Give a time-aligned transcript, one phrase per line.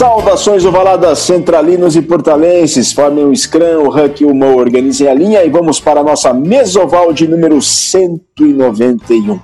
[0.00, 5.12] Saudações ovaladas centralinos e portalenses, formem o Scrum, o Huck e o Mo, organizem a
[5.12, 9.38] linha e vamos para a nossa mesoval de número 191.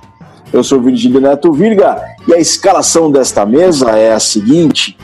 [0.51, 4.97] Eu sou Virgílio Neto Virga e a escalação desta mesa é a seguinte: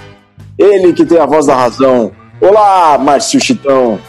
[0.57, 2.11] ele que tem a voz da razão.
[2.41, 3.99] Olá, Márcio Chitão.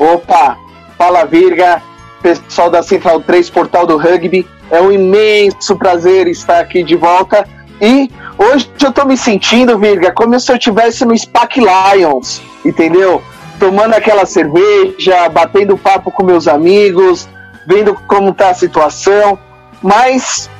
[0.00, 0.58] Opa,
[0.98, 1.80] fala Virga,
[2.20, 4.44] pessoal da Central 3 Portal do Rugby.
[4.68, 7.46] É um imenso prazer estar aqui de volta
[7.80, 8.10] e
[8.42, 13.22] hoje eu tô me sentindo, Virga, como se eu estivesse no SPAC Lions, entendeu?
[13.58, 17.28] Tomando aquela cerveja, batendo papo com meus amigos,
[17.66, 19.38] vendo como tá a situação.
[19.82, 20.50] Mas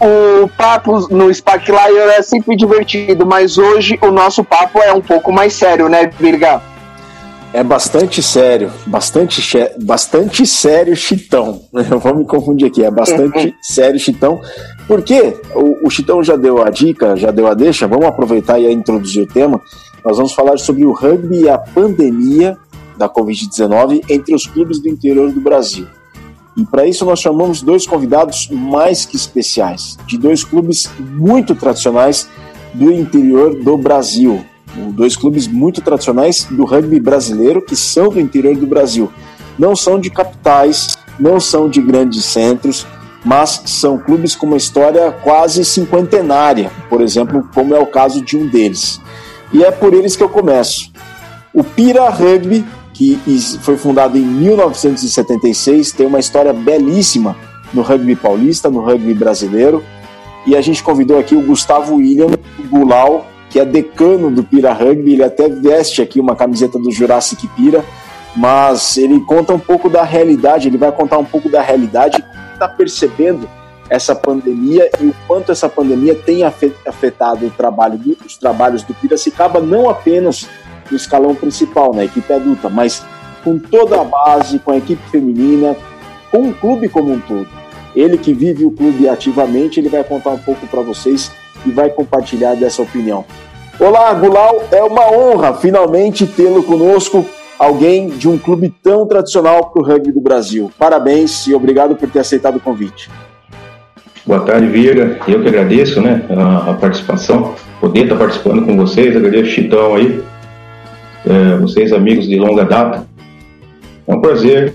[0.00, 5.00] o papo no SPAC Lions é sempre divertido, mas hoje o nosso papo é um
[5.00, 6.60] pouco mais sério, né, Virga?
[7.52, 9.40] É bastante sério, bastante,
[9.82, 11.62] bastante sério, Chitão.
[11.90, 14.40] Eu vou me confundir aqui, é bastante sério, Chitão.
[14.86, 18.72] Porque o, o Chitão já deu a dica, já deu a deixa, vamos aproveitar e
[18.72, 19.60] introduzir o tema.
[20.04, 22.56] Nós vamos falar sobre o rugby e a pandemia
[22.96, 25.86] da Covid-19 entre os clubes do interior do Brasil.
[26.56, 32.28] E para isso nós chamamos dois convidados mais que especiais, de dois clubes muito tradicionais
[32.72, 34.42] do interior do Brasil,
[34.92, 39.10] dois clubes muito tradicionais do rugby brasileiro que são do interior do Brasil.
[39.58, 42.86] Não são de capitais, não são de grandes centros,
[43.26, 48.36] mas são clubes com uma história quase cinquentenária, por exemplo, como é o caso de
[48.36, 49.00] um deles.
[49.52, 50.92] E é por eles que eu começo.
[51.52, 53.18] O Pira Rugby, que
[53.62, 57.36] foi fundado em 1976, tem uma história belíssima
[57.74, 59.82] no rugby paulista, no rugby brasileiro.
[60.46, 62.28] E a gente convidou aqui o Gustavo William
[62.70, 67.48] Gulau, que é decano do Pira Rugby, ele até veste aqui uma camiseta do Jurassic
[67.48, 67.84] Pira,
[68.36, 72.22] mas ele conta um pouco da realidade, ele vai contar um pouco da realidade,
[72.56, 73.48] está percebendo
[73.88, 78.92] essa pandemia e o quanto essa pandemia tem afetado o trabalho do, os trabalhos do
[78.94, 80.48] Piracicaba, não apenas
[80.90, 83.04] no escalão principal, na equipe adulta, mas
[83.44, 85.76] com toda a base, com a equipe feminina,
[86.30, 87.48] com o clube como um todo.
[87.94, 91.30] Ele que vive o clube ativamente, ele vai contar um pouco para vocês
[91.64, 93.24] e vai compartilhar dessa opinião.
[93.78, 97.24] Olá, Gulau, é uma honra finalmente tê-lo conosco,
[97.58, 100.70] alguém de um clube tão tradicional para o rugby do Brasil.
[100.78, 103.10] Parabéns e obrigado por ter aceitado o convite.
[104.26, 105.18] Boa tarde, Vira.
[105.28, 106.22] Eu que agradeço né,
[106.68, 109.16] a participação, poder estar participando com vocês.
[109.16, 110.20] Agradeço o Chitão aí,
[111.24, 113.06] é, vocês amigos de longa data.
[114.06, 114.74] É um prazer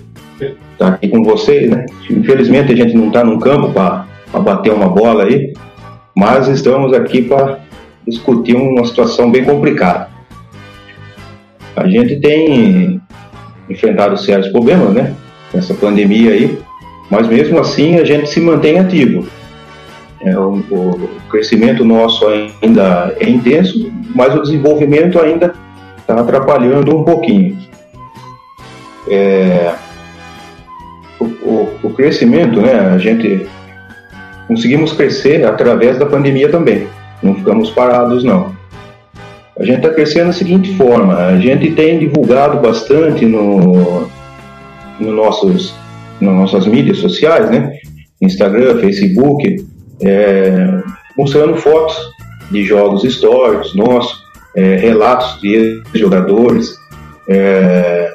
[0.72, 1.70] estar aqui com vocês.
[1.70, 1.84] Né?
[2.10, 4.06] Infelizmente a gente não está num campo para
[4.40, 5.52] bater uma bola aí,
[6.16, 7.60] mas estamos aqui para
[8.06, 10.11] discutir uma situação bem complicada.
[11.76, 13.00] A gente tem
[13.68, 15.14] enfrentado sérios problemas, né?
[15.54, 16.58] Essa pandemia aí,
[17.10, 19.26] mas mesmo assim a gente se mantém ativo.
[20.20, 25.52] É, o, o, crescimento nosso ainda é intenso, mas o desenvolvimento ainda
[25.98, 27.58] está atrapalhando um pouquinho.
[29.10, 29.74] É,
[31.18, 32.92] o, o, o, crescimento, né?
[32.94, 33.46] A gente
[34.46, 36.86] conseguimos crescer através da pandemia também.
[37.22, 38.61] Não ficamos parados, não.
[39.58, 44.08] A gente está crescendo da seguinte forma: a gente tem divulgado bastante no,
[44.98, 45.74] no nossos,
[46.20, 47.72] nas nossas mídias sociais, né?
[48.20, 49.66] Instagram, Facebook,
[50.00, 50.80] é,
[51.16, 51.96] mostrando fotos
[52.50, 54.22] de jogos históricos nossos,
[54.56, 56.74] é, relatos de jogadores,
[57.28, 58.14] é,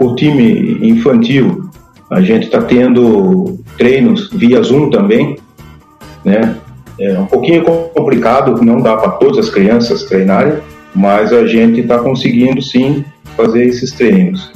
[0.00, 1.68] o time infantil.
[2.10, 5.36] A gente está tendo treinos via Zoom também,
[6.24, 6.56] né?
[7.00, 10.54] É um pouquinho complicado, não dá para todas as crianças treinarem,
[10.94, 13.04] mas a gente está conseguindo sim
[13.36, 14.50] fazer esses treinos.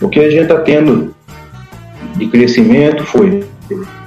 [0.00, 1.14] O que a gente está tendo
[2.16, 3.44] de crescimento foi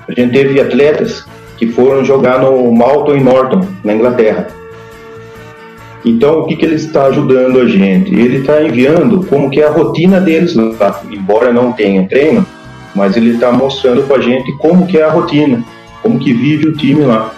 [0.08, 1.26] a gente teve atletas
[1.58, 4.48] que foram jogar no Malton e Norton, na Inglaterra.
[6.04, 8.14] Então, o que, que ele está ajudando a gente?
[8.14, 12.46] Ele está enviando como que é a rotina deles lá, embora não tenha treino,
[12.96, 15.64] mas ele está mostrando para a gente como que é a rotina,
[16.02, 17.32] como que vive o time lá.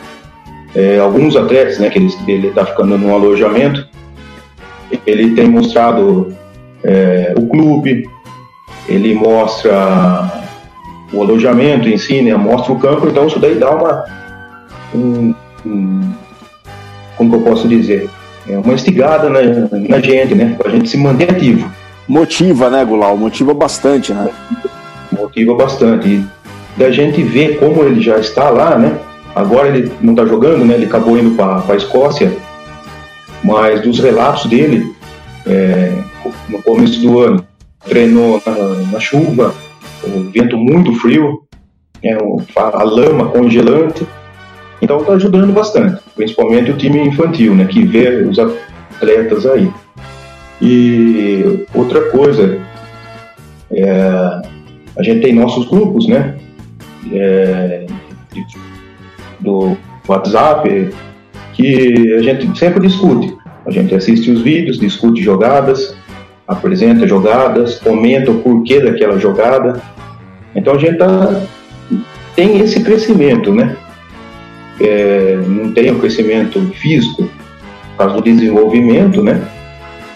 [0.75, 3.87] É, alguns atletas, né, que ele está ficando num alojamento,
[5.05, 6.35] ele tem mostrado
[6.83, 8.09] é, o clube,
[8.87, 10.43] ele mostra
[11.11, 14.05] o alojamento em si, né, mostra o campo, então isso daí dá uma,
[14.95, 15.35] um,
[15.65, 16.13] um,
[17.17, 18.09] como que eu posso dizer,
[18.47, 19.41] é uma instigada na,
[19.87, 21.71] na gente, né, para a gente se manter ativo.
[22.07, 23.15] Motiva, né, Gulau?
[23.15, 24.29] Motiva bastante, né?
[25.11, 26.07] Motiva bastante.
[26.09, 26.25] E
[26.75, 28.97] da gente ver como ele já está lá, né?
[29.35, 30.75] Agora ele não está jogando, né?
[30.75, 32.35] Ele acabou indo para a Escócia,
[33.43, 34.93] mas dos relatos dele,
[35.45, 35.91] é,
[36.49, 37.45] no começo do ano,
[37.85, 39.53] treinou na, na chuva,
[40.03, 41.43] o vento muito frio,
[42.03, 42.15] é,
[42.55, 44.05] a lama congelante,
[44.81, 47.65] então está ajudando bastante, principalmente o time infantil, né?
[47.65, 49.71] Que vê os atletas aí.
[50.61, 52.59] E outra coisa,
[53.71, 54.41] é,
[54.97, 56.37] a gente tem nossos grupos, né?
[57.11, 57.85] É,
[59.43, 60.89] do WhatsApp,
[61.53, 63.35] que a gente sempre discute.
[63.65, 65.95] A gente assiste os vídeos, discute jogadas,
[66.47, 69.81] apresenta jogadas, comenta o porquê daquela jogada.
[70.55, 71.41] Então a gente tá,
[72.35, 73.75] tem esse crescimento, né?
[74.81, 79.41] É, não tem o crescimento físico por causa do desenvolvimento, né?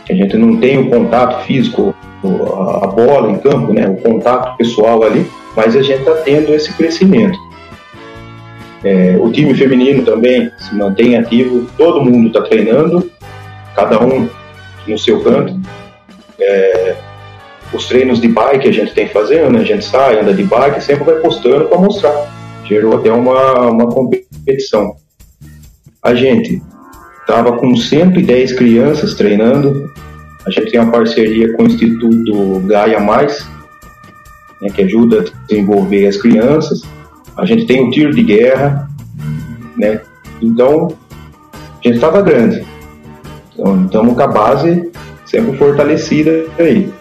[0.09, 1.94] A gente não tem o contato físico,
[2.81, 3.88] a bola em campo, né?
[3.88, 5.25] O contato pessoal ali,
[5.56, 7.38] mas a gente está tendo esse crescimento.
[8.83, 13.12] É, o time feminino também se mantém ativo, todo mundo está treinando,
[13.75, 14.29] cada um
[14.88, 15.59] no seu canto.
[16.39, 16.95] É,
[17.74, 19.59] os treinos de bike a gente tem fazendo, né?
[19.59, 22.33] a gente sai, anda de bike, sempre vai postando para mostrar.
[22.65, 24.95] Gerou até uma, uma competição.
[26.03, 26.62] A gente
[27.21, 29.91] estava com 110 crianças treinando.
[30.45, 33.45] A gente tem uma parceria com o Instituto Gaia Mais,
[34.62, 36.81] né, que ajuda a desenvolver as crianças.
[37.38, 38.89] A gente tem o tiro de guerra,
[39.78, 40.01] né?
[40.42, 40.94] Então,
[41.54, 42.66] a gente estava grande.
[43.54, 44.92] Então, estamos com a base
[45.25, 46.92] sempre fortalecida aí.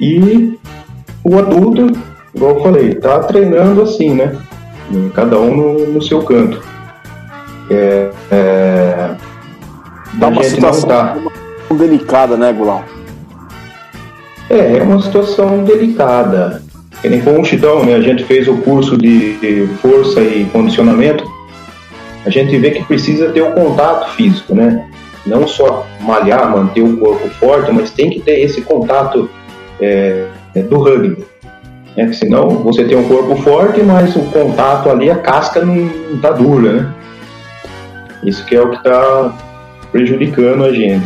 [0.00, 0.58] E
[1.22, 1.86] o adulto,
[2.34, 4.36] igual eu falei, tá treinando assim, né?
[5.14, 6.62] Cada um no, no seu canto.
[7.70, 9.14] É, é,
[10.14, 11.16] Dá uma situação tá...
[11.70, 12.84] delicada, né, Gulau?
[14.50, 16.62] É, é uma situação delicada.
[17.04, 17.96] Que nem com o Chitão, né?
[17.96, 21.30] A gente fez o curso de força e condicionamento.
[22.24, 24.88] A gente vê que precisa ter o contato físico, né?
[25.26, 29.28] Não só malhar, manter o corpo forte, mas tem que ter esse contato
[29.82, 31.22] é, é, do rugby.
[31.94, 32.10] Né?
[32.14, 36.72] Senão você tem um corpo forte, mas o contato ali, a casca não está dura,
[36.72, 36.94] né?
[38.22, 39.38] Isso que é o que está
[39.92, 41.04] prejudicando a gente.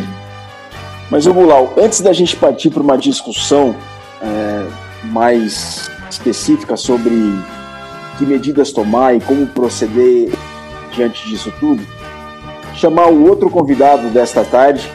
[1.11, 3.75] Mas, Gulau, antes da gente partir para uma discussão
[4.23, 4.63] é,
[5.05, 7.13] mais específica sobre
[8.17, 10.31] que medidas tomar e como proceder
[10.93, 11.81] diante disso tudo,
[12.75, 14.91] chamar o outro convidado desta tarde,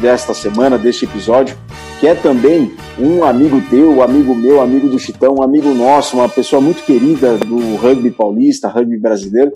[0.00, 1.56] desta semana, deste episódio,
[1.98, 6.60] que é também um amigo teu, amigo meu, amigo do Chitão, amigo nosso, uma pessoa
[6.60, 9.52] muito querida do rugby paulista, rugby brasileiro,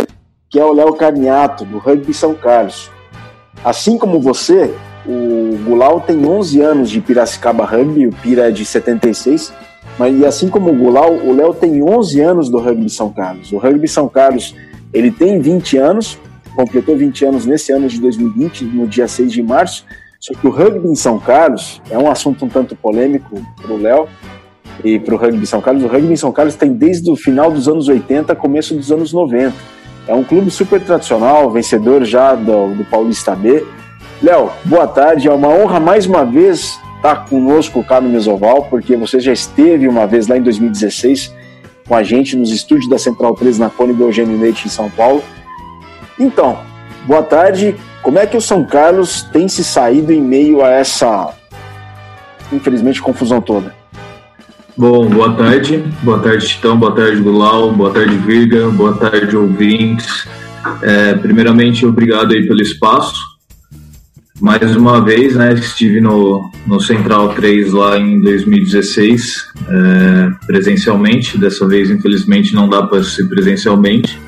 [0.48, 2.90] que é o Léo Carniato, do Rugby São Carlos.
[3.62, 4.74] Assim como você,
[5.06, 9.52] o Gulau tem 11 anos de Piracicaba Rugby, o Pira é de 76,
[10.00, 13.52] mas e assim como o Gulau, o Léo tem 11 anos do Rugby São Carlos.
[13.52, 14.56] O Rugby São Carlos,
[14.94, 16.18] ele tem 20 anos,
[16.56, 19.84] completou 20 anos nesse ano de 2020, no dia 6 de março,
[20.18, 23.76] só que o rugby em São Carlos é um assunto um tanto polêmico para o
[23.76, 24.08] Léo
[24.82, 25.84] e para o rugby São Carlos.
[25.84, 29.12] O rugby em São Carlos tem desde o final dos anos 80, começo dos anos
[29.12, 29.52] 90.
[30.08, 33.66] É um clube super tradicional, vencedor já do, do Paulista B.
[34.22, 35.28] Léo, boa tarde.
[35.28, 39.88] É uma honra mais uma vez estar conosco cá no Mesoval, porque você já esteve
[39.88, 41.34] uma vez lá em 2016
[41.88, 44.90] com a gente nos estúdios da Central 3 na Cone do Eugênio Leite em São
[44.90, 45.24] Paulo.
[46.18, 46.60] Então,
[47.06, 47.74] boa tarde.
[48.02, 51.34] Como é que o São Carlos tem se saído em meio a essa,
[52.52, 53.74] infelizmente, confusão toda?
[54.76, 55.84] Bom, boa tarde.
[56.02, 56.78] Boa tarde, Titão.
[56.78, 57.72] Boa tarde, Gulau.
[57.72, 58.68] Boa tarde, Virga.
[58.68, 60.28] Boa tarde, ouvintes.
[60.82, 63.29] É, primeiramente, obrigado aí pelo espaço.
[64.40, 71.36] Mais uma vez, né, estive no, no Central 3 lá em 2016, é, presencialmente.
[71.36, 74.18] Dessa vez, infelizmente, não dá para ser presencialmente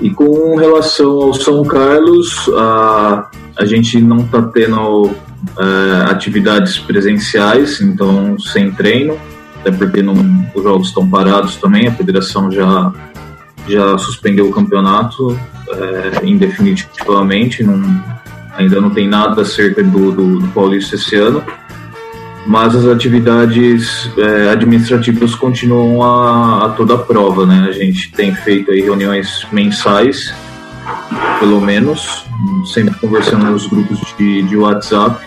[0.00, 5.10] e com relação ao São Carlos, a, a gente não está tendo
[5.58, 9.18] é, atividades presenciais, então sem treino,
[9.60, 10.14] até porque não,
[10.54, 12.92] os jogos estão parados também, a federação já,
[13.68, 17.76] já suspendeu o campeonato é, indefinitivamente, não,
[18.58, 21.42] ainda não tem nada acerca do, do, do Paulista esse ano
[22.48, 27.66] mas as atividades é, administrativas continuam a, a, toda a prova, né?
[27.68, 30.32] A gente tem feito aí reuniões mensais,
[31.38, 32.24] pelo menos,
[32.72, 35.22] sempre conversando nos grupos de, de WhatsApp.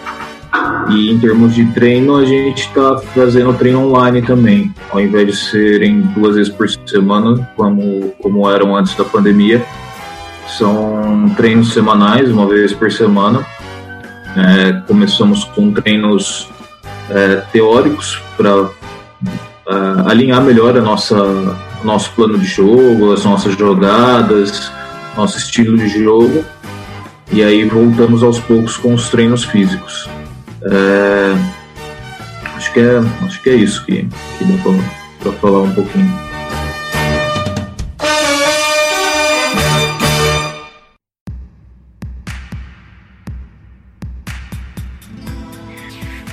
[0.89, 5.35] E em termos de treino, a gente está fazendo treino online também, ao invés de
[5.35, 9.63] serem duas vezes por semana, como, como eram antes da pandemia.
[10.47, 13.45] São treinos semanais, uma vez por semana.
[14.35, 16.47] É, começamos com treinos
[17.09, 18.69] é, teóricos para
[19.67, 21.15] é, alinhar melhor a nossa
[21.83, 24.71] nosso plano de jogo, as nossas jogadas,
[25.15, 26.45] nosso estilo de jogo.
[27.31, 30.09] E aí voltamos aos poucos com os treinos físicos.
[30.63, 31.35] É,
[32.55, 34.07] acho que é acho que é isso que,
[34.37, 34.57] que dá
[35.23, 36.30] para falar um pouquinho.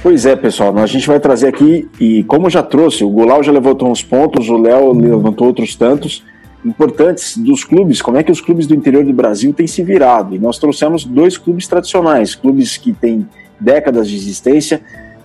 [0.01, 3.51] Pois é, pessoal, a gente vai trazer aqui, e como já trouxe, o Gulau já
[3.51, 6.23] levantou uns pontos, o Léo levantou outros tantos,
[6.65, 10.35] importantes dos clubes, como é que os clubes do interior do Brasil têm se virado.
[10.35, 13.29] E nós trouxemos dois clubes tradicionais, clubes que têm
[13.59, 14.81] décadas de existência,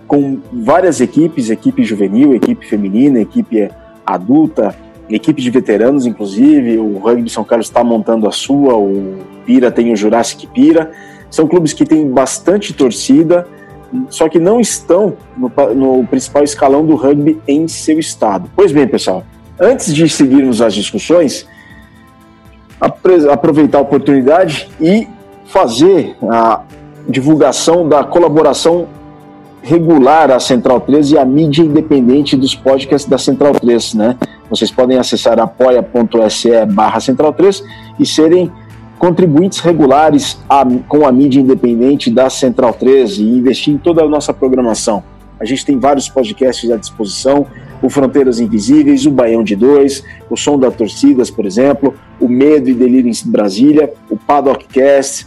[0.06, 3.70] com várias equipes, equipe juvenil, equipe feminina, equipe
[4.04, 4.74] adulta,
[5.08, 6.78] equipe de veteranos, inclusive.
[6.78, 10.90] O Rugby São Carlos está montando a sua, o Pira tem o Jurassic Pira.
[11.30, 13.46] São clubes que têm bastante torcida,
[14.08, 18.50] só que não estão no, no principal escalão do rugby em seu estado.
[18.54, 19.24] Pois bem, pessoal,
[19.60, 21.46] antes de seguirmos as discussões,
[22.80, 25.06] aproveitar a oportunidade e
[25.46, 26.62] fazer a
[27.08, 28.86] divulgação da colaboração
[29.62, 34.18] regular à Central 3 e à mídia independente dos podcasts da Central 3, né?
[34.50, 37.62] Vocês podem acessar apoia.se barra Central 3
[37.98, 38.52] e serem
[38.98, 44.08] contribuintes regulares a, com a mídia independente da Central 13 e investir em toda a
[44.08, 45.02] nossa programação.
[45.38, 47.46] A gente tem vários podcasts à disposição,
[47.82, 52.70] o Fronteiras Invisíveis, o Baião de Dois, o Som das Torcidas, por exemplo, o Medo
[52.70, 55.26] e Delírio em Brasília, o Paddockcast,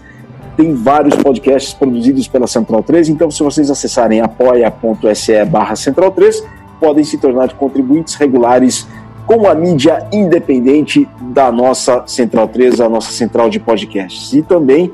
[0.55, 6.43] tem vários podcasts produzidos pela Central 3, então se vocês acessarem apoia.se barra Central 3,
[6.79, 8.87] podem se tornar contribuintes regulares
[9.27, 14.33] com a mídia independente da nossa Central 3, a nossa central de podcasts.
[14.33, 14.89] E também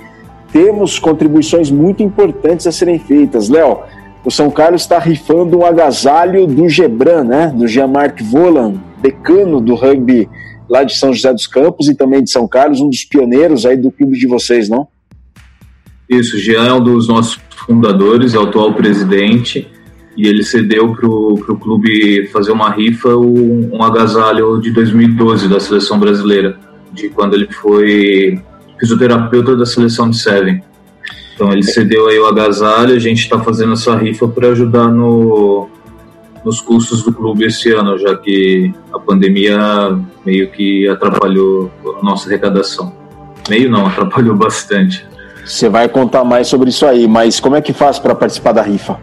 [0.51, 3.47] temos contribuições muito importantes a serem feitas.
[3.47, 3.81] Léo,
[4.25, 7.53] o São Carlos está rifando um agasalho do Gebran, né?
[7.55, 10.27] Do Jean-Marc Volan, decano do rugby
[10.67, 13.77] lá de São José dos Campos e também de São Carlos, um dos pioneiros aí
[13.77, 14.87] do clube de vocês, não?
[16.09, 19.67] Isso, Jean é um dos nossos fundadores, é o atual presidente
[20.15, 25.59] e ele cedeu para o clube fazer uma rifa um, um, agasalho de 2012 da
[25.59, 26.57] seleção brasileira,
[26.91, 28.39] de quando ele foi
[28.79, 30.63] fisioterapeuta da seleção de Seven.
[31.33, 35.67] Então ele cedeu aí o agasalho, a gente está fazendo essa rifa para ajudar no,
[36.45, 39.57] nos custos do clube esse ano, já que a pandemia
[40.23, 42.93] meio que atrapalhou a nossa arrecadação.
[43.49, 45.05] Meio não, atrapalhou bastante.
[45.43, 48.61] Você vai contar mais sobre isso aí, mas como é que faz para participar da
[48.61, 48.99] rifa?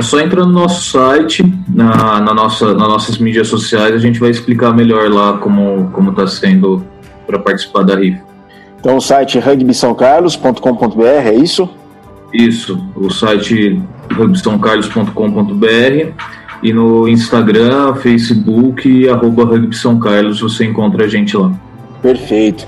[0.00, 4.18] É só entrar no nosso site, na, na, nossa, nas nossas mídias sociais, a gente
[4.18, 6.82] vai explicar melhor lá como está sendo
[7.26, 8.22] para participar da rifa.
[8.80, 11.68] Então o site rugbysaocarlos.com.br, é isso?
[12.32, 13.78] Isso, o site
[14.10, 16.12] rugbysaocarlos.com.br
[16.62, 21.52] e no Instagram, Facebook, arroba Rugby São Carlos, você encontra a gente lá.
[22.00, 22.66] Perfeito.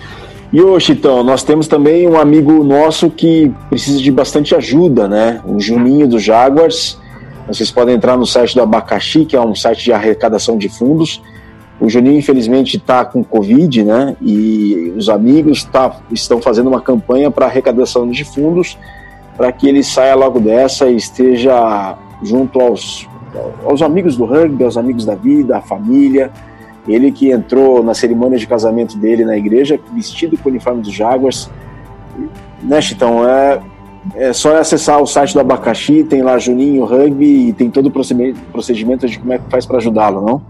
[0.52, 5.40] E ô Chitão, nós temos também um amigo nosso que precisa de bastante ajuda, né?
[5.46, 7.00] O Juninho do Jaguars.
[7.46, 11.22] Vocês podem entrar no site do Abacaxi, que é um site de arrecadação de fundos.
[11.80, 14.16] O Juninho, infelizmente, está com Covid, né?
[14.20, 18.78] E os amigos tá, estão fazendo uma campanha para arrecadação de fundos
[19.36, 23.08] para que ele saia logo dessa e esteja junto aos,
[23.64, 26.30] aos amigos do rugby, aos amigos da vida, à família.
[26.86, 30.92] Ele que entrou na cerimônia de casamento dele na igreja, vestido com o uniforme dos
[30.92, 31.50] Jaguars.
[32.62, 33.28] Né, Chitão?
[33.28, 33.60] É,
[34.14, 37.90] é só acessar o site do Abacaxi, tem lá Juninho Rugby e tem todo o
[37.90, 40.42] procedimento de como é que faz para ajudá-lo, não?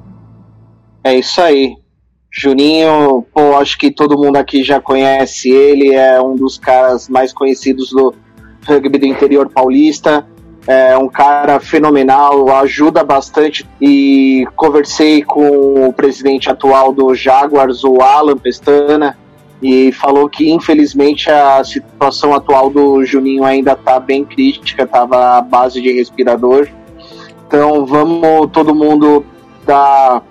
[1.04, 1.76] É isso aí.
[2.30, 7.32] Juninho, pô, acho que todo mundo aqui já conhece ele, é um dos caras mais
[7.32, 8.14] conhecidos do
[8.66, 10.26] rugby do interior paulista.
[10.66, 13.68] É um cara fenomenal, ajuda bastante.
[13.80, 19.18] E conversei com o presidente atual do Jaguars, o Alan Pestana,
[19.62, 25.40] e falou que infelizmente a situação atual do Juninho ainda está bem crítica, estava à
[25.40, 26.68] base de respirador.
[27.46, 29.24] Então vamos todo mundo
[29.64, 30.22] dar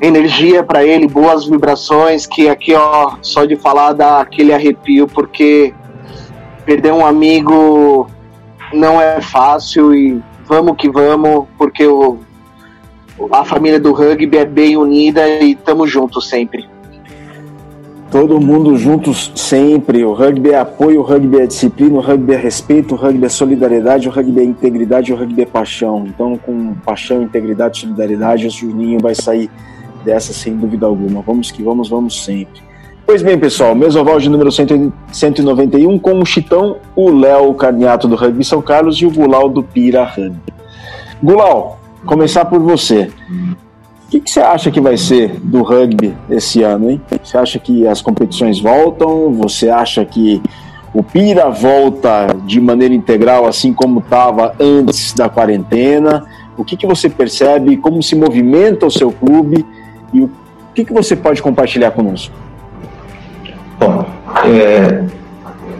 [0.00, 5.74] energia para ele, boas vibrações, que aqui ó, só de falar dá aquele arrepio porque
[6.64, 8.08] perder um amigo
[8.72, 12.18] não é fácil e vamos que vamos, porque o,
[13.30, 16.66] a família do rugby é bem unida e estamos juntos sempre.
[18.10, 20.02] Todo mundo juntos sempre.
[20.04, 23.28] O rugby é apoio, o rugby é disciplina, o rugby é respeito, o rugby é
[23.28, 26.06] solidariedade, o rugby é integridade, o rugby é paixão.
[26.06, 29.50] Então, com paixão, integridade, solidariedade, o Juninho vai sair
[30.04, 31.20] dessa sem dúvida alguma.
[31.20, 32.62] Vamos que vamos, vamos sempre.
[33.04, 38.44] Pois bem, pessoal, mesoval de número 191 com o Chitão, o Léo Carniato do Rugby
[38.44, 40.52] São Carlos e o Gulau do Pira Rugby.
[41.22, 43.10] Gulau, começar por você.
[44.08, 47.00] O que, você acha que vai ser do rugby esse ano, hein?
[47.22, 49.34] Você acha que as competições voltam?
[49.34, 50.40] Você acha que
[50.94, 56.24] o Pira volta de maneira integral, assim como estava antes da quarentena?
[56.56, 57.76] O que, que você percebe?
[57.76, 59.66] Como se movimenta o seu clube?
[60.14, 60.30] E o
[60.74, 62.34] que, que você pode compartilhar conosco?
[63.78, 64.06] Bom,
[64.46, 65.04] é,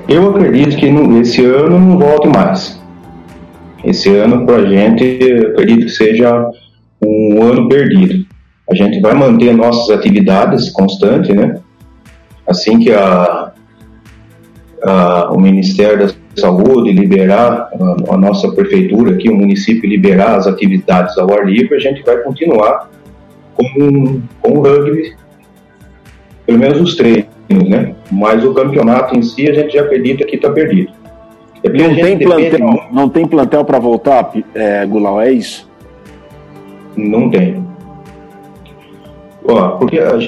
[0.06, 0.86] eu acredito que
[1.20, 2.78] esse ano não volte mais.
[3.82, 5.18] Esse ano, para a gente,
[5.54, 6.50] acredito que seja
[7.02, 8.26] um ano perdido.
[8.70, 11.58] A gente vai manter nossas atividades constantes, né?
[12.46, 13.52] Assim que a,
[14.82, 20.46] a, o Ministério da Saúde liberar, a, a, nossa prefeitura aqui, o município liberar as
[20.46, 22.90] atividades ao ar livre, a gente vai continuar
[23.54, 25.14] com, com o rugby,
[26.46, 27.28] pelo menos os treinos,
[27.68, 27.94] né?
[28.10, 30.92] Mas o campeonato em si, a gente já acredita que está perdido.
[31.62, 35.67] É não, tem plantel, não tem plantel para voltar, é, Gulau, é isso?
[36.98, 37.64] Não tem.
[39.46, 40.18] Ó, porque a,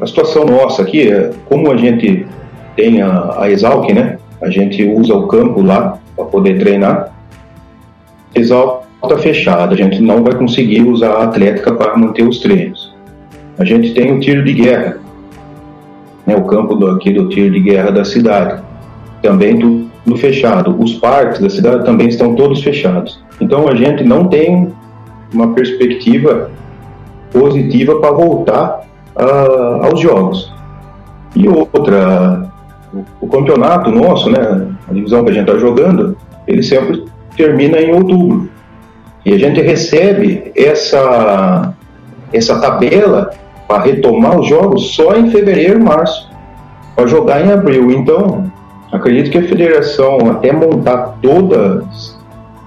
[0.00, 2.26] a, situação nossa aqui, é, como a gente
[2.74, 4.18] tem a, a Exalc, né?
[4.40, 7.12] A gente usa o campo lá para poder treinar.
[8.34, 12.94] Exalc está fechada, a gente não vai conseguir usar a atlética para manter os treinos.
[13.58, 14.96] A gente tem o tiro de guerra,
[16.26, 18.62] né, o campo do, aqui do tiro de guerra da cidade.
[19.20, 20.74] Também tudo fechado.
[20.82, 23.22] Os parques da cidade também estão todos fechados.
[23.40, 24.72] Então a gente não tem
[25.32, 26.50] uma perspectiva
[27.32, 28.80] positiva para voltar
[29.16, 30.52] uh, aos jogos.
[31.34, 32.50] E outra,
[32.92, 36.16] o, o, campeonato nosso, né, a divisão que a gente está jogando,
[36.46, 37.04] ele sempre
[37.36, 38.48] termina em outubro.
[39.24, 41.74] E a gente recebe essa,
[42.32, 43.30] essa tabela
[43.66, 46.30] para retomar os jogos só em fevereiro, março,
[46.94, 47.90] para jogar em abril.
[47.90, 48.52] Então,
[48.94, 52.16] Acredito que a federação, até montar todas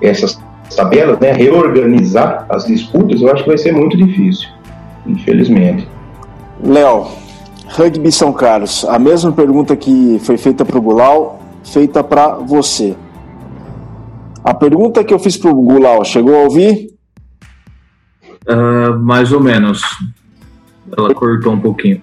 [0.02, 0.38] essas
[0.76, 4.50] tabelas, né, reorganizar as disputas, eu acho que vai ser muito difícil,
[5.06, 5.88] infelizmente.
[6.64, 7.08] Léo,
[7.68, 12.96] Rugby São Carlos, a mesma pergunta que foi feita para o Gulau, feita para você.
[14.44, 16.90] A pergunta que eu fiz para o Gulau, chegou a ouvir?
[18.48, 19.82] Uh, mais ou menos.
[20.98, 22.02] Ela cortou um pouquinho.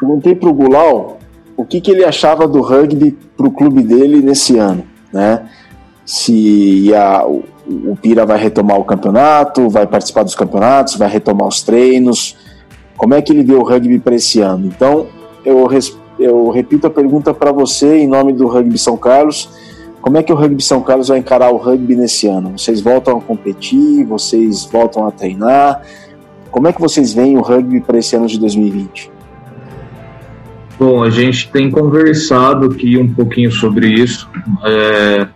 [0.00, 1.18] Perguntei para o Gulau
[1.56, 5.48] o que, que ele achava do rugby para o clube dele nesse ano, né?
[6.04, 7.26] Se a,
[7.68, 12.36] o, Pira vai retomar o campeonato, vai participar dos campeonatos, vai retomar os treinos,
[12.96, 14.66] como é que ele vê o rugby para esse ano?
[14.66, 15.06] Então,
[15.44, 15.68] eu,
[16.18, 19.50] eu repito a pergunta para você em nome do Rugby São Carlos.
[20.00, 22.56] Como é que o Rugby São Carlos vai encarar o rugby nesse ano?
[22.56, 24.04] Vocês voltam a competir?
[24.04, 25.82] Vocês voltam a treinar?
[26.50, 29.10] Como é que vocês veem o rugby para esse ano de 2020?
[30.78, 34.30] Bom, a gente tem conversado aqui um pouquinho sobre isso.
[34.64, 35.26] É,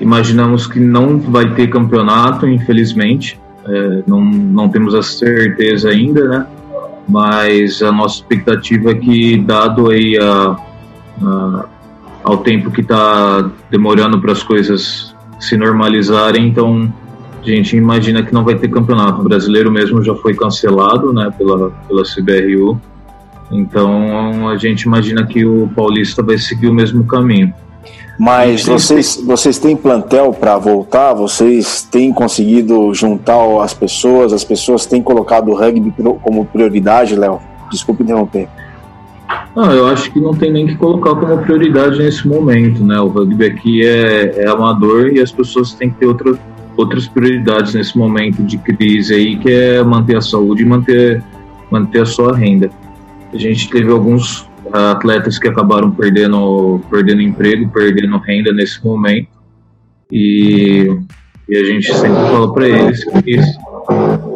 [0.00, 3.40] imaginamos que não vai ter campeonato, infelizmente.
[3.66, 6.46] É, não, não temos a certeza ainda, né?
[7.08, 10.56] Mas a nossa expectativa é que, dado aí a,
[11.22, 11.64] a
[12.28, 16.92] ao tempo que está demorando para as coisas se normalizarem, então
[17.40, 19.20] a gente imagina que não vai ter campeonato.
[19.20, 22.78] O brasileiro mesmo já foi cancelado, né, pela, pela CBRU.
[23.50, 27.54] Então a gente imagina que o Paulista vai seguir o mesmo caminho.
[28.18, 31.14] Mas vocês, vocês têm plantel para voltar?
[31.14, 34.32] Vocês têm conseguido juntar as pessoas?
[34.32, 37.40] As pessoas têm colocado o rugby como prioridade, Léo?
[37.70, 38.48] Desculpe interromper.
[39.54, 42.98] Não, eu acho que não tem nem que colocar como prioridade nesse momento, né?
[43.00, 46.36] O rugby aqui é, é amador e as pessoas têm que ter outra,
[46.76, 51.22] outras prioridades nesse momento de crise aí, que é manter a saúde e manter,
[51.70, 52.68] manter a sua renda.
[53.32, 59.28] A gente teve alguns atletas que acabaram perdendo, perdendo emprego, perdendo renda nesse momento.
[60.12, 60.88] E,
[61.48, 63.38] e a gente sempre fala para eles que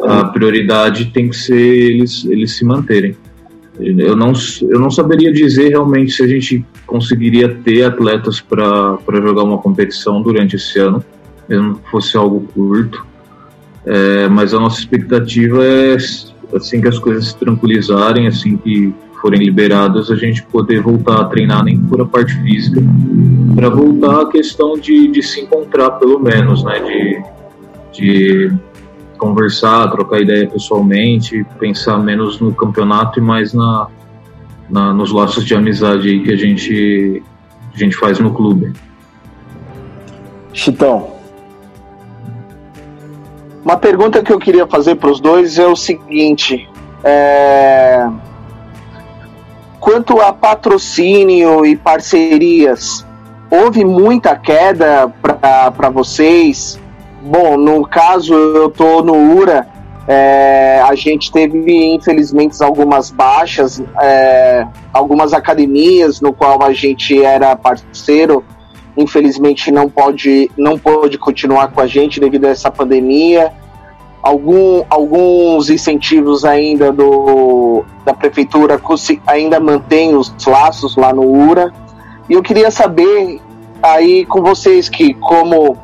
[0.07, 3.15] a prioridade tem que ser eles, eles se manterem.
[3.79, 9.43] Eu não, eu não saberia dizer realmente se a gente conseguiria ter atletas para jogar
[9.43, 11.03] uma competição durante esse ano,
[11.49, 13.05] mesmo que fosse algo curto.
[13.85, 15.97] É, mas a nossa expectativa é
[16.55, 21.23] assim que as coisas se tranquilizarem, assim que forem liberadas, a gente poder voltar a
[21.23, 22.81] treinar nem por a parte física,
[23.55, 26.77] para voltar à questão de, de se encontrar, pelo menos, né?
[26.81, 27.23] De,
[27.93, 28.53] de
[29.17, 33.87] conversar, trocar ideia pessoalmente, pensar menos no campeonato e mais na,
[34.69, 37.23] na nos laços de amizade que a gente,
[37.73, 38.73] a gente faz no clube.
[40.51, 41.13] Chitão,
[43.63, 46.67] uma pergunta que eu queria fazer para os dois é o seguinte:
[47.05, 48.09] é...
[49.83, 53.05] quanto a patrocínio e parcerias,
[53.51, 56.79] houve muita queda para vocês?
[57.21, 59.67] Bom, no caso eu estou no URA,
[60.07, 67.53] é, a gente teve infelizmente algumas baixas, é, algumas academias no qual a gente era
[67.53, 68.41] parceiro
[68.95, 73.51] infelizmente não pode, não pode continuar com a gente devido a essa pandemia.
[74.23, 78.81] Algum, alguns incentivos ainda do, da prefeitura
[79.27, 81.73] ainda mantém os laços lá no URA.
[82.29, 83.41] E eu queria saber
[83.81, 85.77] aí com vocês que como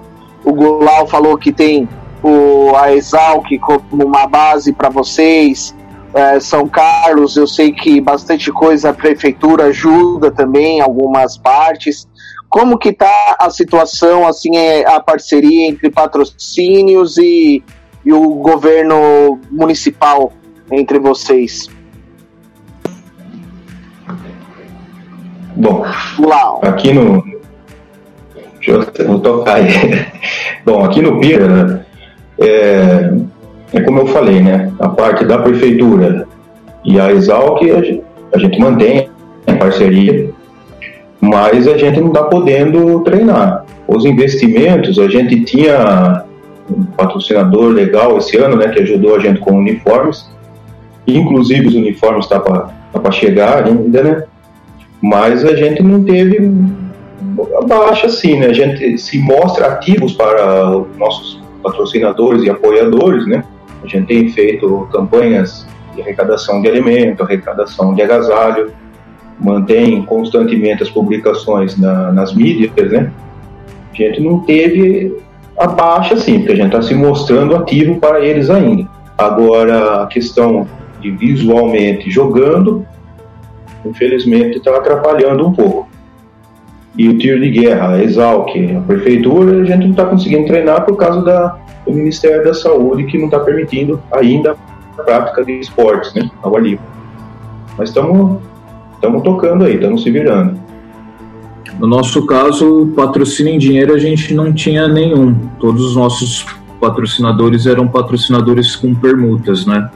[0.46, 1.88] o Gulau falou que tem
[2.24, 5.76] o, a Exalc como uma base para vocês.
[6.14, 12.08] É, São Carlos, eu sei que bastante coisa a prefeitura ajuda também, algumas partes.
[12.50, 17.64] Como que está a situação, assim, é, a parceria entre patrocínios e,
[18.06, 20.34] e o governo municipal
[20.72, 21.70] entre vocês?
[25.56, 25.84] Bom,
[26.20, 26.62] Uau.
[26.64, 27.24] aqui no.
[28.56, 29.68] Deixa eu vou tocar aí.
[30.66, 31.86] Bom, aqui no Pira,
[32.40, 33.14] é,
[33.74, 34.72] é como eu falei, né?
[34.80, 36.28] A parte da prefeitura
[36.86, 39.10] e a Exalc, a gente, a gente mantém
[39.48, 40.34] a parceria
[41.22, 43.66] mas a gente não está podendo treinar.
[43.88, 46.24] Os investimentos, a gente tinha
[46.70, 50.30] um patrocinador legal esse ano, né, que ajudou a gente com uniformes,
[51.08, 54.24] inclusive os uniformes tá para tá chegar ainda, né,
[55.02, 56.52] mas a gente não teve
[57.68, 63.44] baixa assim, né, a gente se mostra ativos para os nossos patrocinadores e apoiadores, né,
[63.84, 68.72] a gente tem feito campanhas de arrecadação de alimento, arrecadação de agasalho,
[69.40, 73.12] mantém constantemente as publicações na, nas mídias, né?
[73.92, 75.18] A gente não teve
[75.60, 78.88] a baixa, sim, porque a gente está se mostrando ativo para eles ainda.
[79.18, 80.66] Agora, a questão
[81.02, 82.86] de visualmente jogando,
[83.86, 85.90] infelizmente está atrapalhando um pouco.
[86.98, 90.86] E o tiro de guerra, a Exalc, a prefeitura, a gente não está conseguindo treinar
[90.86, 94.56] por causa da, do Ministério da Saúde, que não está permitindo ainda
[94.98, 96.84] a prática de esportes, né, ao livre.
[97.78, 98.42] Mas estamos
[99.24, 100.69] tocando aí, estamos se virando.
[101.80, 105.34] No nosso caso, patrocínio em dinheiro a gente não tinha nenhum.
[105.62, 106.46] Todos os nossos
[106.80, 109.90] patrocinadores eram patrocinadores com permutas, né?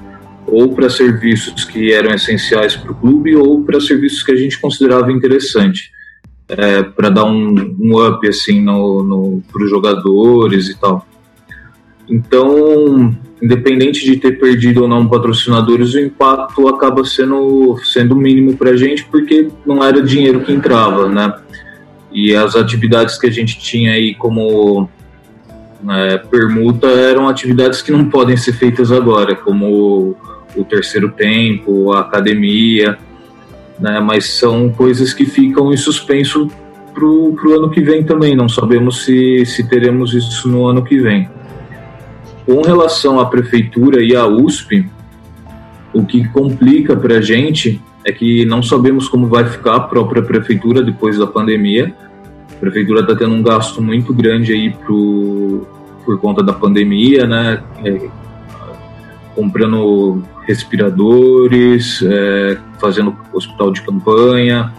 [0.47, 4.59] Ou para serviços que eram essenciais para o clube, ou para serviços que a gente
[4.59, 5.91] considerava interessante,
[6.47, 11.05] é, para dar um, um, up assim no, no para os jogadores e tal.
[12.09, 18.71] Então, independente de ter perdido ou não patrocinadores, o impacto acaba sendo, sendo mínimo para
[18.71, 21.33] a gente, porque não era dinheiro que entrava, né?
[22.13, 24.87] E as atividades que a gente tinha aí como
[25.89, 30.15] é, permuta eram atividades que não podem ser feitas agora, como
[30.55, 32.97] o terceiro tempo, a academia,
[33.79, 33.99] né?
[33.99, 36.49] Mas são coisas que ficam em suspenso
[36.93, 38.35] para o ano que vem também.
[38.35, 41.27] Não sabemos se, se teremos isso no ano que vem.
[42.45, 44.85] Com relação à prefeitura e à USP,
[45.93, 50.21] o que complica para a gente é que não sabemos como vai ficar a própria
[50.21, 51.93] prefeitura depois da pandemia.
[52.51, 55.67] A prefeitura está tendo um gasto muito grande aí pro,
[56.05, 57.63] por conta da pandemia, né?
[57.83, 58.09] É,
[59.35, 64.73] comprando respiradores, é, fazendo hospital de campanha,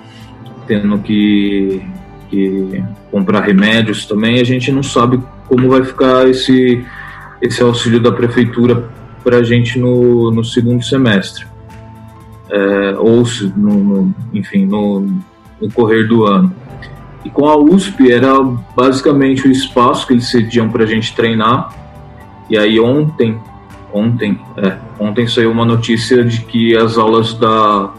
[0.67, 1.83] tendo que,
[2.31, 4.41] que comprar remédios também.
[4.41, 6.85] A gente não sabe como vai ficar esse
[7.45, 8.89] esse auxílio da prefeitura
[9.23, 11.47] para a gente no, no segundo semestre,
[12.55, 13.25] é, ou
[13.57, 15.01] no, no, enfim, no,
[15.61, 16.55] no correr do ano.
[17.25, 18.41] E com a USP era
[18.77, 21.75] basicamente o espaço que eles cediam para a gente treinar.
[22.49, 23.37] E aí ontem,
[23.93, 27.91] ontem, é, ontem saiu uma notícia de que as aulas da,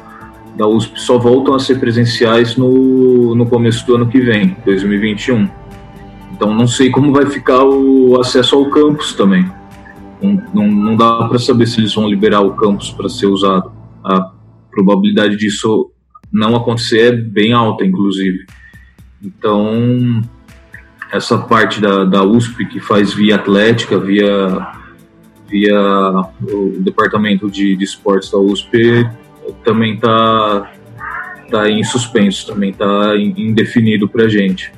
[0.56, 5.50] da USP só voltam a ser presenciais no, no começo do ano que vem, 2021.
[6.32, 9.52] Então não sei como vai ficar o acesso ao campus também.
[10.22, 13.72] Não, não, não dá para saber se eles vão liberar o campus para ser usado.
[14.04, 14.35] A
[14.76, 15.92] probabilidade disso
[16.32, 18.46] não acontecer é bem alta, inclusive.
[19.24, 20.22] Então,
[21.12, 24.74] essa parte da, da USP que faz via atlética, via,
[25.48, 25.80] via
[26.42, 29.10] o departamento de, de esportes da USP,
[29.64, 30.72] também está
[31.50, 34.74] tá em suspenso, também está indefinido para a gente.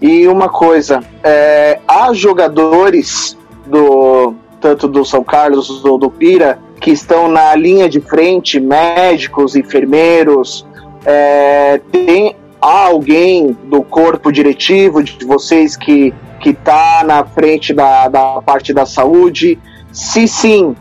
[0.00, 3.36] E uma coisa, é, há jogadores
[3.66, 9.56] do tanto do São Carlos ou do Pira que estão na linha de frente, médicos,
[9.56, 10.66] enfermeiros,
[11.04, 18.40] é, tem alguém do corpo diretivo de vocês que que está na frente da, da
[18.42, 19.58] parte da saúde?
[19.92, 20.74] Se sim,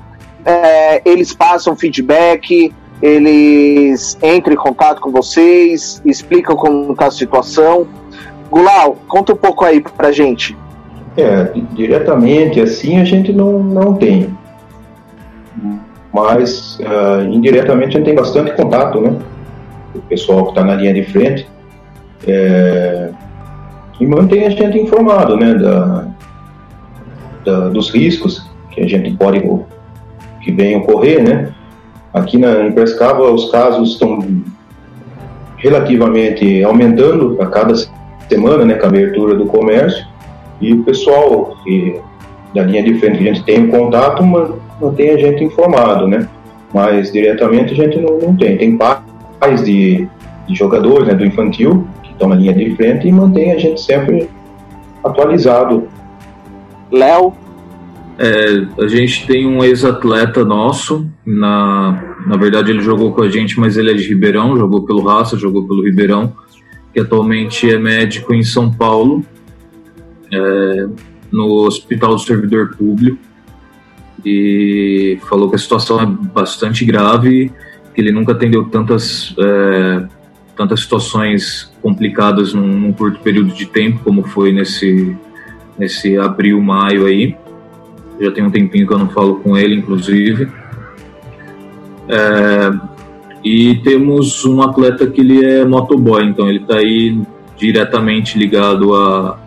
[0.45, 7.87] é, eles passam feedback, eles entram em contato com vocês, explicam como está a situação.
[8.49, 10.57] Gulau, conta um pouco aí pra gente.
[11.17, 14.35] É, diretamente assim a gente não, não tem.
[16.17, 19.15] Mas uh, indiretamente a gente tem bastante contato, né?
[19.93, 21.47] O pessoal que está na linha de frente.
[22.25, 23.11] É,
[23.99, 25.53] e mantém a gente informado, né?
[25.53, 26.07] Da,
[27.45, 29.41] da, dos riscos que a gente pode
[30.41, 31.53] que venham ocorrer, né?
[32.11, 34.19] Aqui na, em Prescaba os casos estão
[35.57, 37.75] relativamente aumentando a cada
[38.27, 40.05] semana, né, com a abertura do comércio,
[40.59, 41.99] E o pessoal que,
[42.55, 44.23] da linha de frente que a gente tem contato
[44.79, 46.27] mantém a gente informado, né?
[46.73, 48.57] Mas diretamente a gente não, não tem.
[48.57, 50.07] Tem pais de,
[50.47, 53.81] de jogadores né, do infantil que estão na linha de frente e mantém a gente
[53.81, 54.29] sempre
[55.03, 55.87] atualizado.
[56.91, 57.33] Léo?
[58.19, 63.59] É, a gente tem um ex-atleta nosso, na, na verdade ele jogou com a gente,
[63.59, 66.33] mas ele é de Ribeirão, jogou pelo Raça, jogou pelo Ribeirão,
[66.91, 69.23] que atualmente é médico em São Paulo,
[70.33, 70.87] é,
[71.31, 73.19] no Hospital do Servidor Público,
[74.25, 77.51] e falou que a situação é bastante grave,
[77.93, 80.05] que ele nunca atendeu tantas, é,
[80.55, 85.15] tantas situações complicadas num, num curto período de tempo, como foi nesse,
[85.77, 87.35] nesse abril, maio aí
[88.19, 90.47] já tem um tempinho que eu não falo com ele, inclusive.
[92.09, 92.71] É,
[93.43, 97.19] e temos um atleta que ele é motoboy, então ele está aí
[97.55, 99.39] diretamente ligado a,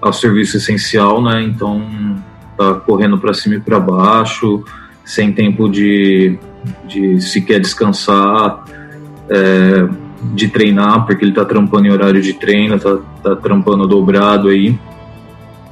[0.00, 1.42] ao serviço essencial, né?
[1.42, 2.15] Então
[2.56, 4.64] tá correndo para cima e para baixo,
[5.04, 6.38] sem tempo de,
[6.86, 8.64] de sequer descansar,
[9.28, 9.88] é,
[10.34, 14.78] de treinar, porque ele está trampando em horário de treino, tá, tá trampando dobrado aí.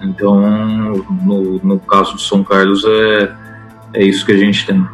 [0.01, 3.33] Então, no, no caso do São Carlos, é,
[3.94, 4.87] é isso que a gente tem.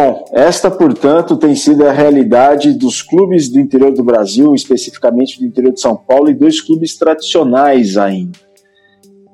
[0.00, 5.44] Bom, esta, portanto, tem sido a realidade dos clubes do interior do Brasil, especificamente do
[5.44, 8.38] interior de São Paulo, e dois clubes tradicionais ainda.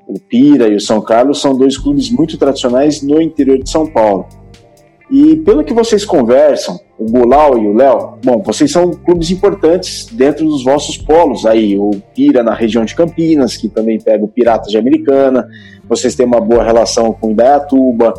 [0.08, 3.86] O Pira e o São Carlos são dois clubes muito tradicionais no interior de São
[3.86, 4.26] Paulo.
[5.10, 10.06] E pelo que vocês conversam, o Gulau e o Léo, bom, vocês são clubes importantes
[10.06, 14.28] dentro dos vossos polos aí, o Pira na região de Campinas, que também pega o
[14.28, 15.46] Piratas de Americana,
[15.86, 18.14] vocês têm uma boa relação com o Indaiatuba,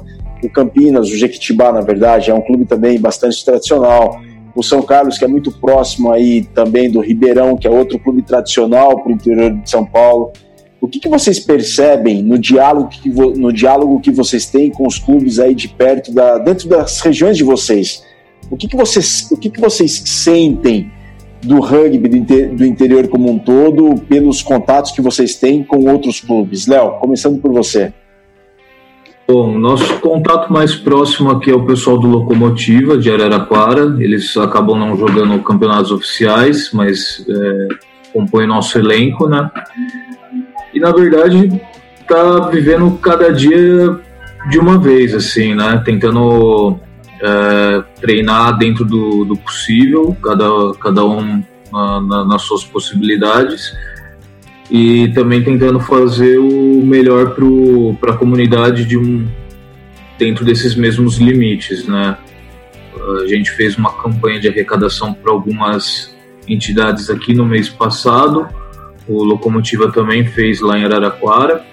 [0.45, 4.19] o Campinas, o Jequitibá, na verdade, é um clube também bastante tradicional,
[4.55, 8.21] o São Carlos, que é muito próximo aí também do Ribeirão, que é outro clube
[8.21, 10.31] tradicional para o interior de São Paulo.
[10.79, 14.97] O que, que vocês percebem no diálogo que, no diálogo que vocês têm com os
[14.97, 18.03] clubes aí de perto, da, dentro das regiões de vocês?
[18.49, 20.91] O que, que, vocês, o que, que vocês sentem
[21.41, 25.89] do rugby do, inter, do interior como um todo, pelos contatos que vocês têm com
[25.89, 26.67] outros clubes?
[26.67, 27.91] Léo, começando por você.
[29.27, 33.95] Bom, nosso contato mais próximo aqui é o pessoal do Locomotiva, de Araraquara.
[33.99, 37.67] Eles acabam não jogando campeonatos oficiais, mas é,
[38.13, 39.49] compõem nosso elenco, né?
[40.75, 41.59] e na verdade
[42.07, 43.99] tá vivendo cada dia
[44.49, 45.81] de uma vez, assim, né?
[45.83, 46.77] Tentando
[47.19, 53.73] é, treinar dentro do, do, possível, cada, cada um na, na, nas suas possibilidades
[54.69, 57.35] e também tentando fazer o melhor
[57.99, 59.27] para a comunidade de um
[60.17, 62.17] dentro desses mesmos limites, né?
[63.23, 66.15] A gente fez uma campanha de arrecadação para algumas
[66.47, 68.47] entidades aqui no mês passado
[69.07, 71.63] o Locomotiva também fez lá em Araraquara.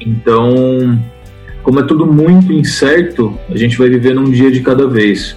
[0.00, 1.00] Então,
[1.62, 5.36] como é tudo muito incerto, a gente vai viver num dia de cada vez.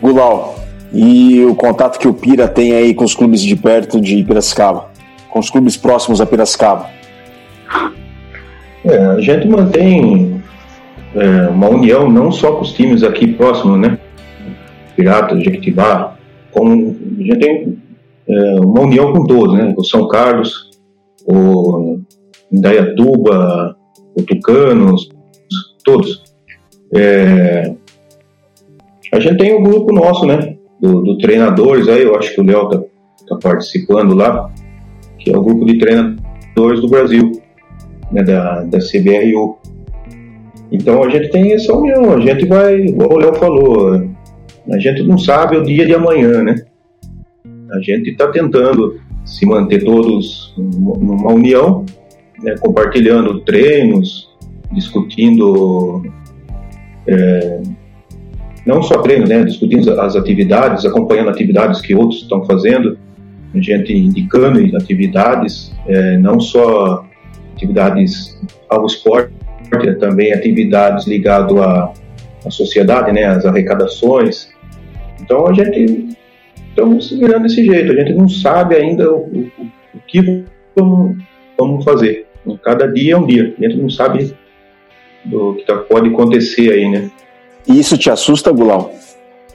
[0.00, 4.22] Gulau, e o contato que o Pira tem aí com os clubes de perto de
[4.22, 4.92] Piracicaba?
[5.34, 6.88] Com os clubes próximos a Piracicaba?
[8.84, 10.40] É, a gente mantém
[11.12, 13.98] é, uma união não só com os times aqui próximos, né?
[14.94, 16.16] Piratas, Jequitibá,
[16.52, 17.78] como a gente tem
[18.28, 19.74] é, uma união com todos, né?
[19.76, 20.70] O São Carlos,
[21.26, 21.98] o
[22.52, 23.76] Indaiatuba,
[24.16, 25.08] o Tucanos,
[25.84, 26.22] todos.
[26.94, 27.74] É,
[29.12, 30.54] a gente tem um grupo nosso, né?
[30.80, 32.80] Do, do treinadores, aí eu acho que o Léo tá,
[33.30, 34.48] tá, participando lá,
[35.18, 37.32] que é o grupo de treinadores do Brasil,
[38.12, 38.22] né?
[38.22, 39.58] Da, da CBRU.
[40.70, 44.08] Então a gente tem essa união, a gente vai, como o Léo falou,
[44.70, 46.56] a gente não sabe o dia de amanhã, né?
[47.72, 51.84] A gente está tentando se manter todos numa união,
[52.42, 54.28] né, compartilhando treinos,
[54.72, 56.02] discutindo
[57.06, 57.62] é,
[58.66, 62.98] não só treinos, né, discutindo as atividades, acompanhando atividades que outros estão fazendo,
[63.54, 67.06] a gente indicando atividades, é, não só
[67.54, 69.32] atividades ao esporte,
[69.98, 71.92] também atividades ligadas à,
[72.46, 74.48] à sociedade, né, às arrecadações.
[75.20, 76.16] Então a gente
[76.68, 77.92] estamos se virando desse jeito.
[77.92, 79.50] A gente não sabe ainda o, o,
[79.94, 80.44] o que
[80.76, 81.22] vamos,
[81.58, 82.26] vamos, fazer.
[82.62, 83.54] Cada dia é um dia.
[83.58, 84.34] A gente não sabe
[85.24, 87.10] do que tá, pode acontecer aí, né?
[87.66, 88.92] E isso te assusta, Gulau?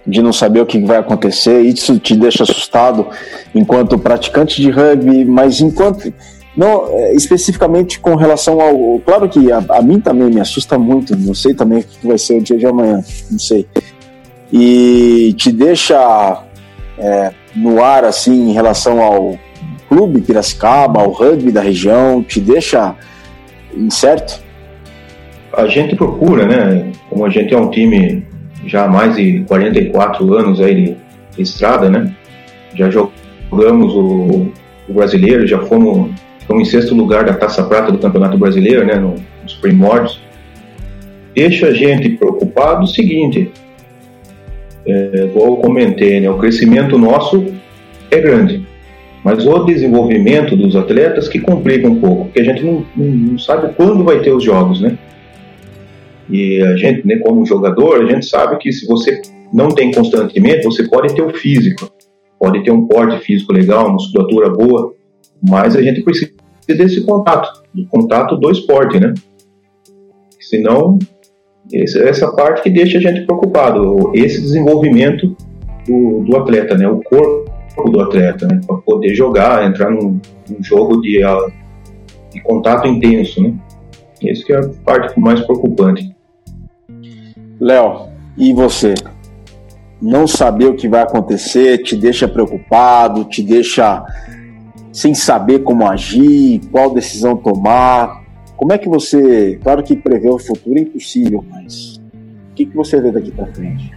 [0.05, 1.61] De não saber o que vai acontecer?
[1.61, 3.07] Isso te deixa assustado
[3.53, 6.11] enquanto praticante de rugby, mas enquanto.
[6.57, 8.99] Não, é, especificamente com relação ao.
[8.99, 12.17] Claro que a, a mim também me assusta muito, não sei também o que vai
[12.17, 13.67] ser o dia de amanhã, não sei.
[14.51, 16.43] e te deixa
[16.97, 19.37] é, no ar assim em relação ao
[19.87, 22.95] clube Piracicaba, ao rugby da região, te deixa
[23.75, 24.41] incerto?
[25.51, 26.91] A gente procura, né?
[27.09, 28.23] Como a gente é um time
[28.65, 30.95] já há mais de 44 anos aí
[31.35, 32.13] de estrada, né?
[32.75, 34.51] Já jogamos o,
[34.87, 36.11] o brasileiro, já fomos,
[36.45, 38.95] fomos em sexto lugar da Taça Prata do Campeonato Brasileiro, né?
[38.95, 40.21] Nos primórdios.
[41.35, 43.51] Deixa a gente preocupado o seguinte,
[44.85, 46.29] é, igual eu comentei, né?
[46.29, 47.45] O crescimento nosso
[48.11, 48.65] é grande,
[49.23, 53.73] mas o desenvolvimento dos atletas que complica um pouco, porque a gente não, não sabe
[53.75, 54.97] quando vai ter os jogos, né?
[56.29, 60.63] E a gente, né, como jogador, a gente sabe que se você não tem constantemente,
[60.63, 61.91] você pode ter o físico,
[62.39, 64.93] pode ter um porte físico legal, musculatura boa,
[65.41, 66.31] mas a gente precisa
[66.67, 69.13] desse contato, do contato do esporte, né?
[70.39, 70.99] Senão,
[71.73, 75.35] essa parte que deixa a gente preocupado, esse desenvolvimento
[75.87, 76.87] do, do atleta, né?
[76.87, 78.61] O corpo do atleta, né?
[78.65, 81.21] Para poder jogar, entrar num, num jogo de,
[82.31, 83.53] de contato intenso, né?
[84.23, 86.18] Essa que é a parte mais preocupante.
[87.59, 88.93] Léo, e você?
[90.01, 94.03] Não saber o que vai acontecer te deixa preocupado, te deixa
[94.93, 98.23] sem saber como agir, qual decisão tomar.
[98.55, 99.59] Como é que você.
[99.61, 101.97] Claro que prever o futuro é impossível, mas
[102.51, 103.91] o que, que você vê daqui para frente?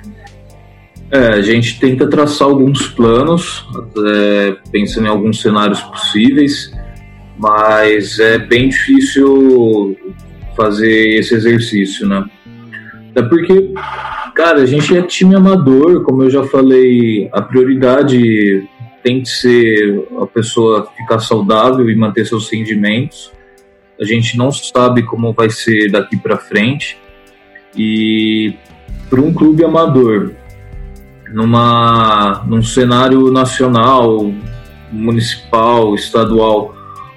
[1.11, 3.67] É, a gente tenta traçar alguns planos,
[4.07, 6.73] é, pensando em alguns cenários possíveis,
[7.39, 9.97] mas é bem difícil
[10.57, 12.25] fazer esse exercício, né?
[13.15, 13.75] É porque,
[14.35, 18.67] cara, a gente é time amador, como eu já falei, a prioridade
[19.03, 23.33] tem que ser a pessoa ficar saudável e manter seus rendimentos.
[24.01, 26.99] A gente não sabe como vai ser daqui para frente.
[27.77, 28.55] E
[29.11, 30.33] para um clube amador,
[31.33, 34.33] numa, num cenário nacional,
[34.91, 36.75] municipal, estadual,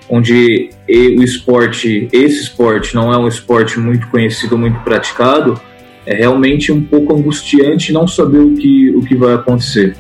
[0.10, 5.60] onde o esporte, esse esporte não é um esporte muito conhecido, muito praticado,
[6.06, 9.96] é realmente um pouco angustiante não saber o que, o que vai acontecer.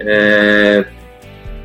[0.00, 0.86] É,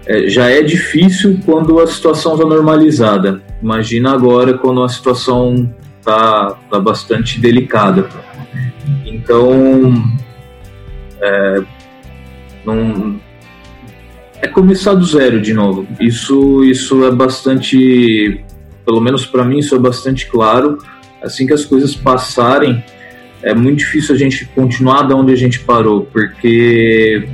[0.05, 3.41] é, já é difícil quando a situação está normalizada.
[3.61, 5.69] Imagina agora quando a situação
[5.99, 8.09] está tá bastante delicada.
[9.05, 9.93] Então,
[11.21, 11.63] é,
[12.65, 13.19] não,
[14.41, 15.87] é começar do zero de novo.
[15.99, 18.43] Isso, isso é bastante,
[18.85, 20.77] pelo menos para mim, isso é bastante claro.
[21.21, 22.83] Assim que as coisas passarem,
[23.43, 27.27] é muito difícil a gente continuar da onde a gente parou, porque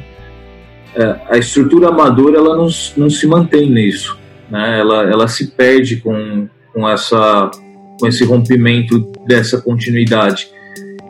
[0.95, 2.67] é, a estrutura amadora ela não,
[2.97, 4.17] não se mantém nisso,
[4.49, 4.79] né?
[4.79, 7.51] ela, ela se perde com, com, essa,
[7.99, 10.49] com esse rompimento dessa continuidade.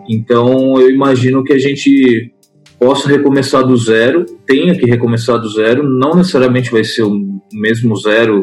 [0.08, 2.34] Então eu imagino que a gente
[2.78, 7.96] possa recomeçar do zero, tenha que recomeçar do zero, não necessariamente vai ser o mesmo
[7.96, 8.42] zero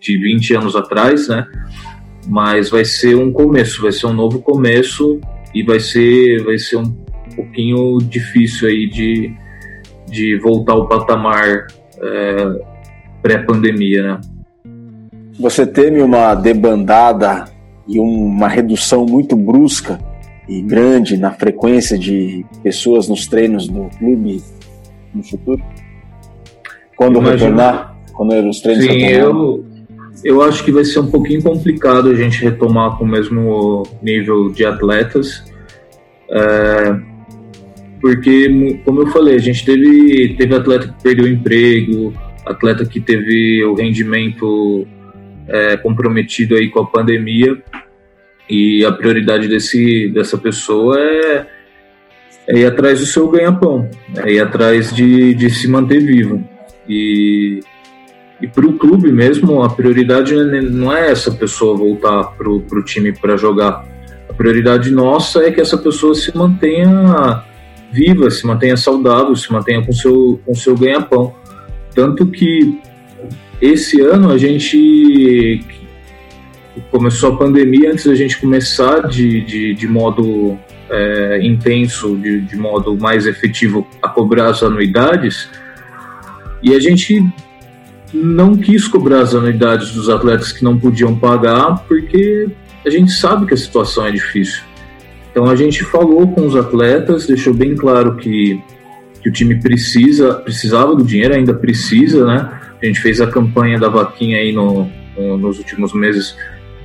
[0.00, 1.46] de 20 anos atrás, né?
[2.28, 5.20] Mas vai ser um começo, vai ser um novo começo
[5.56, 6.94] e vai ser, vai ser um
[7.34, 9.34] pouquinho difícil aí de,
[10.06, 11.66] de voltar ao patamar
[11.98, 12.46] é,
[13.22, 14.20] pré-pandemia, né?
[15.40, 17.46] Você teme uma debandada
[17.88, 19.98] e uma redução muito brusca
[20.46, 24.42] e grande na frequência de pessoas nos treinos do clube
[25.14, 25.62] no futuro?
[26.96, 27.32] Quando Imagino.
[27.32, 27.96] retornar?
[28.12, 29.64] Quando os treinos Sim, eu,
[30.24, 34.50] eu acho que vai ser um pouquinho complicado a gente retomar com o mesmo nível
[34.50, 35.44] de atletas,
[36.30, 36.96] é,
[38.00, 43.00] porque, como eu falei, a gente teve, teve atleta que perdeu o emprego, atleta que
[43.00, 44.86] teve o rendimento
[45.48, 47.56] é, comprometido aí com a pandemia,
[48.48, 51.46] e a prioridade desse, dessa pessoa é,
[52.48, 53.90] é ir atrás do seu ganha-pão,
[54.24, 56.48] é ir atrás de, de se manter vivo.
[56.88, 57.60] E
[58.40, 63.12] e para o clube mesmo, a prioridade não é essa pessoa voltar para o time
[63.12, 63.84] para jogar.
[64.28, 67.42] A prioridade nossa é que essa pessoa se mantenha
[67.90, 71.34] viva, se mantenha saudável, se mantenha com seu, com seu ganha-pão.
[71.94, 72.78] Tanto que
[73.60, 75.64] esse ano a gente
[76.90, 80.58] começou a pandemia, antes da gente começar de, de, de modo
[80.90, 85.48] é, intenso, de, de modo mais efetivo a cobrar as anuidades,
[86.62, 87.24] e a gente
[88.22, 92.48] não quis cobrar as anuidades dos atletas que não podiam pagar, porque
[92.84, 94.62] a gente sabe que a situação é difícil.
[95.30, 98.60] Então a gente falou com os atletas, deixou bem claro que,
[99.22, 102.60] que o time precisa, precisava do dinheiro, ainda precisa, né?
[102.80, 106.36] A gente fez a campanha da vaquinha aí no, no nos últimos meses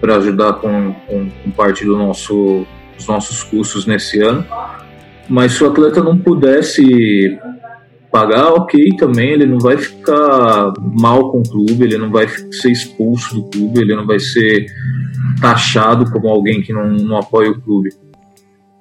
[0.01, 2.65] para ajudar com, com, com, parte do nosso,
[2.97, 4.43] dos nossos custos nesse ano.
[5.29, 7.37] mas se o atleta não pudesse
[8.11, 12.71] pagar, ok também, ele não vai ficar mal com o clube, ele não vai ser
[12.71, 14.65] expulso do clube, ele não vai ser
[15.39, 17.89] taxado como alguém que não, não apoia o clube.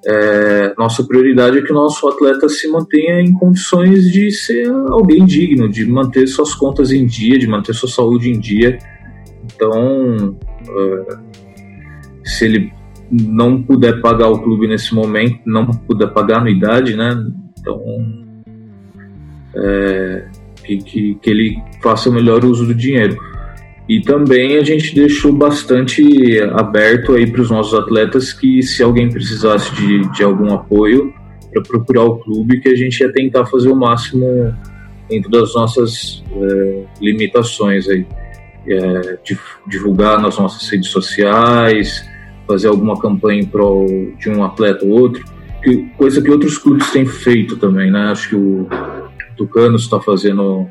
[0.05, 5.25] É, nossa prioridade é que o nosso atleta se mantenha em condições de ser alguém
[5.25, 8.79] digno, de manter suas contas em dia, de manter sua saúde em dia.
[9.45, 10.35] Então,
[10.67, 11.17] é,
[12.25, 12.73] se ele
[13.11, 17.11] não puder pagar o clube nesse momento, não puder pagar anuidade, né?
[17.59, 17.79] Então,
[19.55, 20.25] é,
[20.63, 23.17] que, que, que ele faça o melhor uso do dinheiro.
[23.89, 29.09] E também a gente deixou bastante aberto aí para os nossos atletas que se alguém
[29.09, 31.13] precisasse de, de algum apoio
[31.51, 34.55] para procurar o clube, que a gente ia tentar fazer o máximo
[35.09, 38.05] dentro das nossas é, limitações aí.
[38.67, 39.17] É,
[39.67, 42.07] divulgar nas nossas redes sociais,
[42.47, 43.87] fazer alguma campanha em prol
[44.19, 45.25] de um atleta ou outro,
[45.63, 48.11] que, coisa que outros clubes têm feito também, né?
[48.11, 48.67] Acho que o
[49.41, 50.69] Tucano está fazendo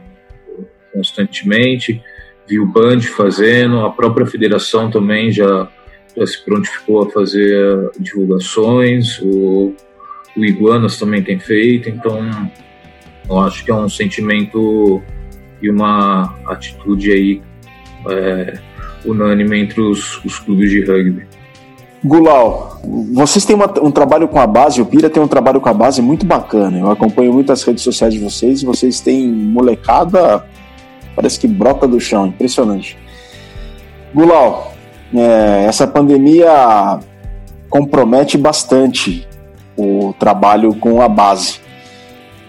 [0.93, 2.01] constantemente,
[2.49, 5.69] viu o Band fazendo, a própria federação também já,
[6.17, 9.75] já se prontificou a fazer divulgações, o,
[10.37, 12.21] o Iguanas também tem feito, então
[13.29, 15.03] eu acho que é um sentimento
[15.61, 17.43] e uma atitude aí
[18.09, 18.59] é,
[19.05, 21.30] unânime entre os, os clubes de rugby.
[22.03, 22.81] Gulau,
[23.13, 25.75] vocês têm uma, um trabalho com a base, o Pira tem um trabalho com a
[25.75, 26.79] base muito bacana.
[26.79, 30.45] Eu acompanho muito as redes sociais de vocês e vocês têm molecada,
[31.15, 32.97] parece que brota do chão, impressionante.
[34.15, 34.73] Gulau,
[35.15, 37.01] é, essa pandemia
[37.69, 39.29] compromete bastante
[39.77, 41.61] o trabalho com a base.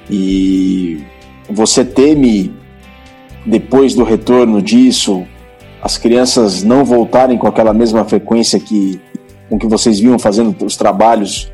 [0.10, 1.04] E
[1.50, 2.56] você teme,
[3.46, 5.26] depois do retorno disso,
[5.82, 9.00] as crianças não voltarem com aquela mesma frequência que
[9.52, 11.52] com que vocês vinham fazendo os trabalhos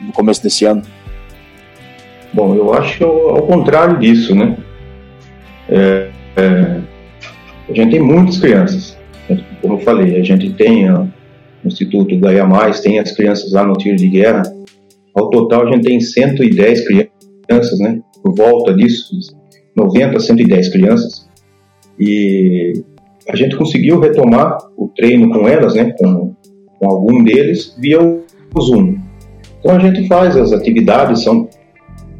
[0.00, 0.80] no começo desse ano?
[2.32, 4.56] Bom, eu acho ao contrário disso, né?
[5.68, 6.80] É, é,
[7.68, 8.96] a gente tem muitas crianças,
[9.60, 11.10] como eu falei, a gente tem ó, no
[11.66, 14.42] Instituto Gaia Mais, tem as crianças lá no tiro de guerra.
[15.14, 18.00] Ao total, a gente tem 110 crianças, né?
[18.22, 19.10] Por volta disso,
[19.76, 21.28] 90, 110 crianças.
[21.98, 22.82] E
[23.28, 25.92] a gente conseguiu retomar o treino com elas, né?
[25.98, 26.34] Com
[26.78, 28.96] com algum deles via o Zoom.
[29.60, 31.48] Então a gente faz as atividades, são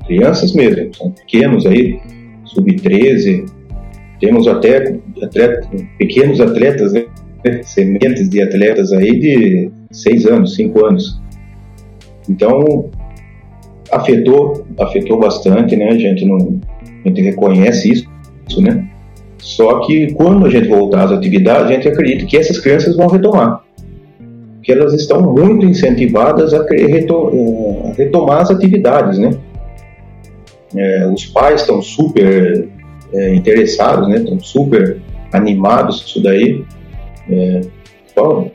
[0.07, 2.01] crianças mesmo, são pequenos aí,
[2.45, 3.47] sub-13,
[4.21, 7.05] temos até atleta, pequenos atletas, né?
[7.63, 11.21] sementes de atletas aí de 6 anos, 5 anos.
[12.29, 12.91] Então
[13.93, 15.91] afetou, afetou bastante, né?
[15.91, 16.61] A gente não,
[17.05, 18.09] a gente reconhece isso,
[18.49, 18.89] isso, né?
[19.39, 23.07] Só que quando a gente voltar às atividades, a gente acredita que essas crianças vão
[23.07, 23.66] retomar
[24.67, 29.31] que elas estão muito incentivadas a, eh, retomar as atividades, né?
[30.75, 32.67] É, os pais estão super
[33.15, 34.17] é, interessados, né?
[34.17, 35.01] Estão super
[35.33, 36.65] animados isso daí.
[37.31, 37.61] É,
[38.17, 38.51] bom,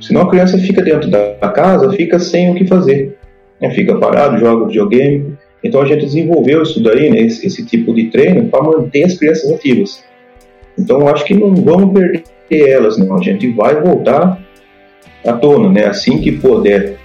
[0.00, 3.18] senão a criança fica dentro da casa, fica sem o que fazer,
[3.60, 3.70] né?
[3.70, 5.36] fica parado, joga videogame.
[5.62, 7.20] Então a gente desenvolveu isso daí, né?
[7.20, 10.02] esse, esse tipo de treino para manter as crianças ativas.
[10.78, 13.14] Então acho que não vamos perder elas, não.
[13.14, 14.42] A gente vai voltar
[15.24, 15.86] à tona, né?
[15.86, 16.96] Assim que puder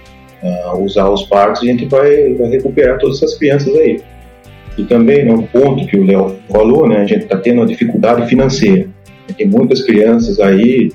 [0.42, 4.00] uh, usar os parques, a gente vai, vai recuperar todas essas crianças aí.
[4.78, 6.98] E também, né, um ponto que o Léo falou, né?
[6.98, 8.88] A gente está tendo uma dificuldade financeira.
[9.36, 10.90] Tem muitas crianças aí,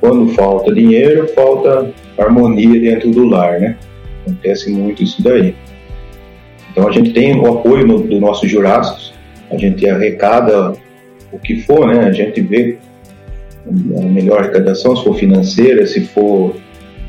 [0.00, 3.76] quando falta dinheiro, falta harmonia dentro do lar, né?
[4.22, 5.54] Acontece muito isso daí.
[6.70, 9.12] Então a gente tem o apoio no, do nosso Jurássicos,
[9.50, 10.72] a gente arrecada
[11.32, 12.04] o que for, né?
[12.06, 12.78] A gente vê
[13.68, 16.56] a melhor arrecadação, se for financeira, se for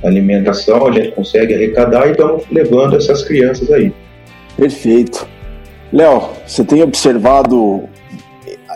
[0.04, 3.93] alimentação, a gente consegue arrecadar e estamos levando essas crianças aí.
[4.58, 5.28] Perfeito.
[5.91, 7.84] Léo, você tem observado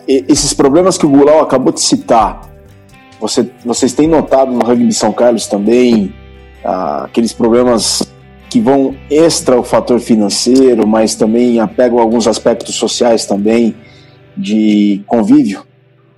[0.08, 2.50] esses problemas que o Gulau acabou de citar?
[3.20, 6.14] Você, vocês têm notado no rugby de São Carlos também
[6.64, 8.04] ah, aqueles problemas
[8.50, 13.76] que vão extra o fator financeiro, mas também apegam alguns aspectos sociais também
[14.36, 15.64] de convívio?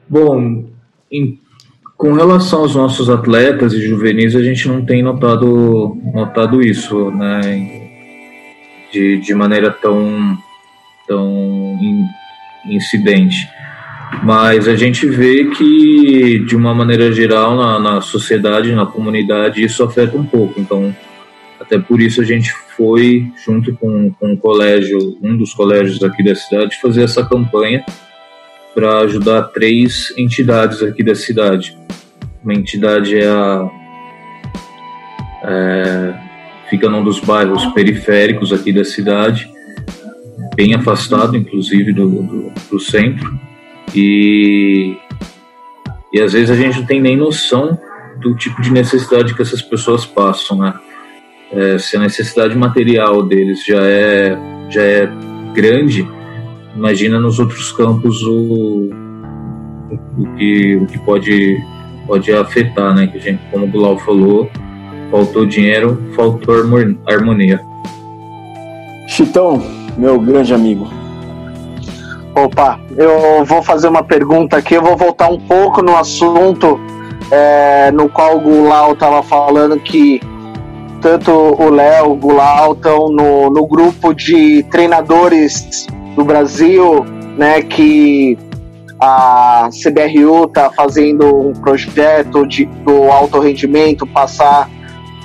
[0.08, 0.64] Bom,
[1.12, 1.40] em
[1.98, 7.90] com relação aos nossos atletas e juvenis, a gente não tem notado, notado isso, né,
[8.94, 10.38] de, de maneira tão,
[11.08, 11.78] tão
[12.66, 13.50] incidente.
[14.24, 19.84] Mas a gente vê que, de uma maneira geral, na, na sociedade, na comunidade, isso
[19.84, 20.60] afeta um pouco.
[20.60, 20.96] Então,
[21.60, 26.24] até por isso a gente foi, junto com, com o colégio, um dos colégios aqui
[26.24, 27.84] da cidade, fazer essa campanha
[28.78, 31.76] para ajudar três entidades aqui da cidade.
[32.44, 33.68] Uma entidade é a
[35.44, 36.14] é,
[36.70, 39.52] fica num dos bairros periféricos aqui da cidade,
[40.56, 43.40] bem afastado, inclusive, do, do, do centro.
[43.96, 44.96] E,
[46.14, 47.80] e às vezes a gente não tem nem noção
[48.22, 50.76] do tipo de necessidade que essas pessoas passam, né?
[51.52, 54.38] É, se a necessidade material deles já é,
[54.70, 55.10] já é
[55.56, 56.08] grande,
[56.78, 58.90] imagina nos outros campos o,
[60.18, 61.58] o, que, o que pode,
[62.06, 63.08] pode afetar, né?
[63.08, 64.50] Que a gente, como o Bilal falou,
[65.10, 66.56] faltou dinheiro, faltou
[67.08, 67.60] harmonia.
[69.08, 69.62] Chitão,
[69.98, 70.88] meu grande amigo.
[72.36, 76.80] Opa, eu vou fazer uma pergunta aqui, eu vou voltar um pouco no assunto
[77.32, 80.22] é, no qual o Gulau estava falando que
[81.02, 87.06] tanto o Léo, o Gulau estão no, no grupo de treinadores do Brasil,
[87.38, 88.38] né, que
[89.00, 94.68] a CBRU está fazendo um projeto de, do alto rendimento, passar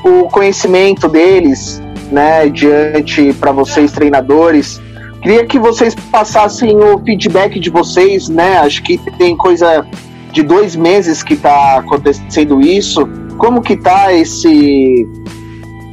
[0.05, 4.81] o conhecimento deles, né, diante para vocês treinadores.
[5.23, 8.59] Queria que vocês passassem o feedback de vocês, né?
[8.59, 9.87] Acho que tem coisa
[10.33, 13.09] de dois meses que está acontecendo isso.
[13.39, 15.07] Como que tá esse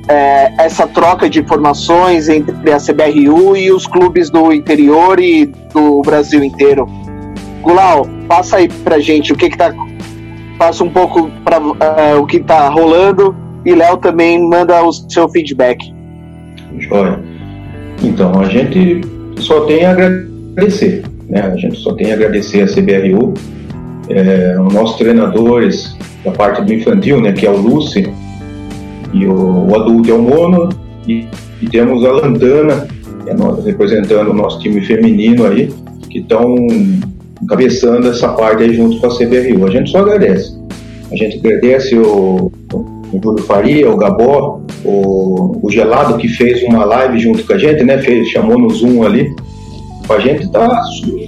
[0.10, 6.02] é, essa troca de informações entre a CBRU e os clubes do interior e do
[6.02, 6.88] Brasil inteiro?
[7.62, 9.74] Gulau, passa aí pra gente o que que tá
[10.58, 11.58] passa um pouco para
[11.98, 13.34] é, o que tá rolando
[13.66, 15.94] e Léo também manda o seu feedback.
[16.80, 17.20] Joia.
[18.04, 19.02] Então, a gente
[19.38, 21.42] só tem a agradecer, né?
[21.42, 23.34] A gente só tem a agradecer a CBRU,
[24.10, 27.32] é, os nossos treinadores da parte do infantil, né?
[27.32, 28.10] Que é o Lucy,
[29.14, 30.70] e o, o adulto é o Mono,
[31.08, 31.28] e,
[31.62, 32.88] e temos a Lantana,
[33.26, 35.72] é representando o nosso time feminino aí,
[36.10, 36.56] que estão
[37.42, 39.66] encabeçando essa parte aí junto com a CBRU.
[39.66, 40.58] A gente só agradece.
[41.12, 46.86] A gente agradece o, o Júlio Faria, o Gabó, o, o Gelado que fez uma
[46.86, 47.98] live junto com a gente, né?
[48.00, 49.34] Fez, chamou no Zoom ali.
[50.10, 50.82] A gente tá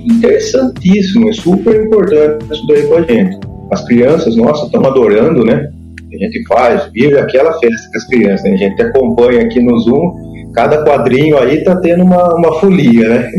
[0.06, 3.40] interessantíssimo, é super importante isso daí com a gente.
[3.72, 5.72] As crianças, nossa, estão adorando, né?
[6.14, 8.54] A gente faz, vive aquela festa com as crianças, né?
[8.54, 13.32] A gente acompanha aqui no Zoom, cada quadrinho aí tá tendo uma, uma folia, né?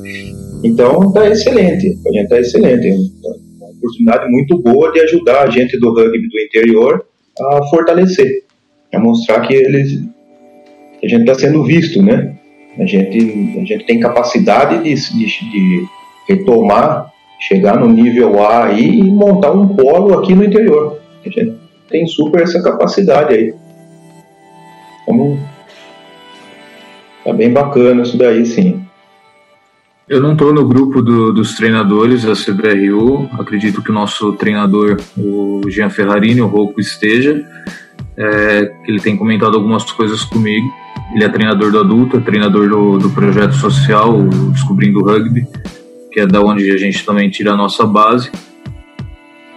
[0.64, 2.88] então tá excelente, a gente tá excelente.
[2.88, 7.04] Uma oportunidade muito boa de ajudar a gente do rugby do interior
[7.38, 8.44] a fortalecer,
[8.94, 10.00] a mostrar que eles,
[11.02, 12.34] a gente está sendo visto, né?
[12.78, 13.18] A gente,
[13.60, 15.86] a gente tem capacidade de, de, de
[16.26, 20.98] retomar, chegar no nível A e montar um polo aqui no interior.
[21.24, 23.54] A gente tem super essa capacidade aí.
[25.02, 25.38] Então,
[27.24, 28.84] tá bem bacana isso daí, sim.
[30.06, 33.28] Eu não estou no grupo do, dos treinadores da CBRU.
[33.38, 37.42] Acredito que o nosso treinador, o Jean Ferrarini, o Rouco, esteja.
[38.16, 40.66] É, ele tem comentado algumas coisas comigo.
[41.14, 44.22] Ele é treinador do adulto, é treinador do, do projeto social,
[44.52, 45.46] Descobrindo o Rugby,
[46.12, 48.30] que é da onde a gente também tira a nossa base.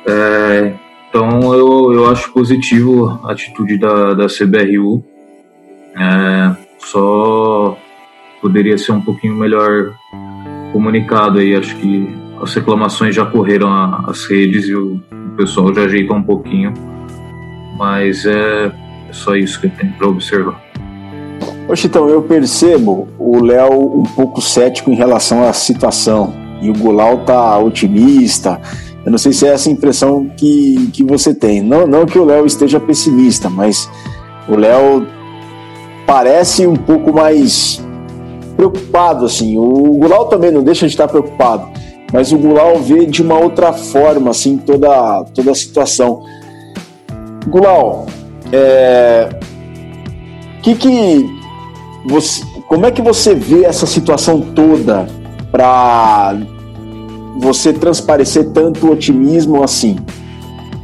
[0.06, 0.74] É,
[1.18, 5.04] então eu, eu acho positivo a atitude da, da CBRU.
[5.96, 7.76] É, só
[8.40, 9.96] poderia ser um pouquinho melhor
[10.72, 11.56] comunicado aí.
[11.56, 13.68] Acho que as reclamações já correram
[14.08, 16.72] as redes e o, o pessoal já ajeita um pouquinho.
[17.80, 18.72] Mas é,
[19.10, 20.62] é só isso que eu tenho para observar.
[21.68, 26.74] Ô Chitão, eu percebo o Léo um pouco cético em relação à situação e o
[26.74, 28.62] Gulau tá otimista.
[29.08, 31.62] Eu não sei se é essa impressão que, que você tem.
[31.62, 33.90] Não, não que o Léo esteja pessimista, mas
[34.50, 35.08] o Léo
[36.06, 37.82] parece um pouco mais
[38.58, 39.58] preocupado, assim.
[39.58, 41.70] O Gulau também não deixa de estar preocupado,
[42.12, 46.26] mas o Gulau vê de uma outra forma, assim, toda, toda a situação.
[47.48, 48.08] Gulau,
[48.52, 49.30] é...
[50.62, 51.26] que que
[52.06, 55.08] você, como é que você vê essa situação toda
[55.50, 56.36] para
[57.40, 59.98] você transparecer tanto otimismo assim?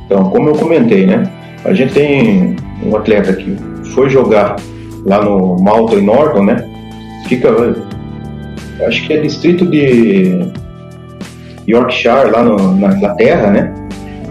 [0.05, 1.23] Então, como eu comentei, né?
[1.65, 3.55] A gente tem um atleta que
[3.93, 4.57] foi jogar
[5.05, 6.73] lá no Malta e Norton, né?
[7.27, 7.49] fica,
[8.87, 10.51] acho que é distrito de
[11.67, 13.73] Yorkshire, lá no, na Inglaterra, né?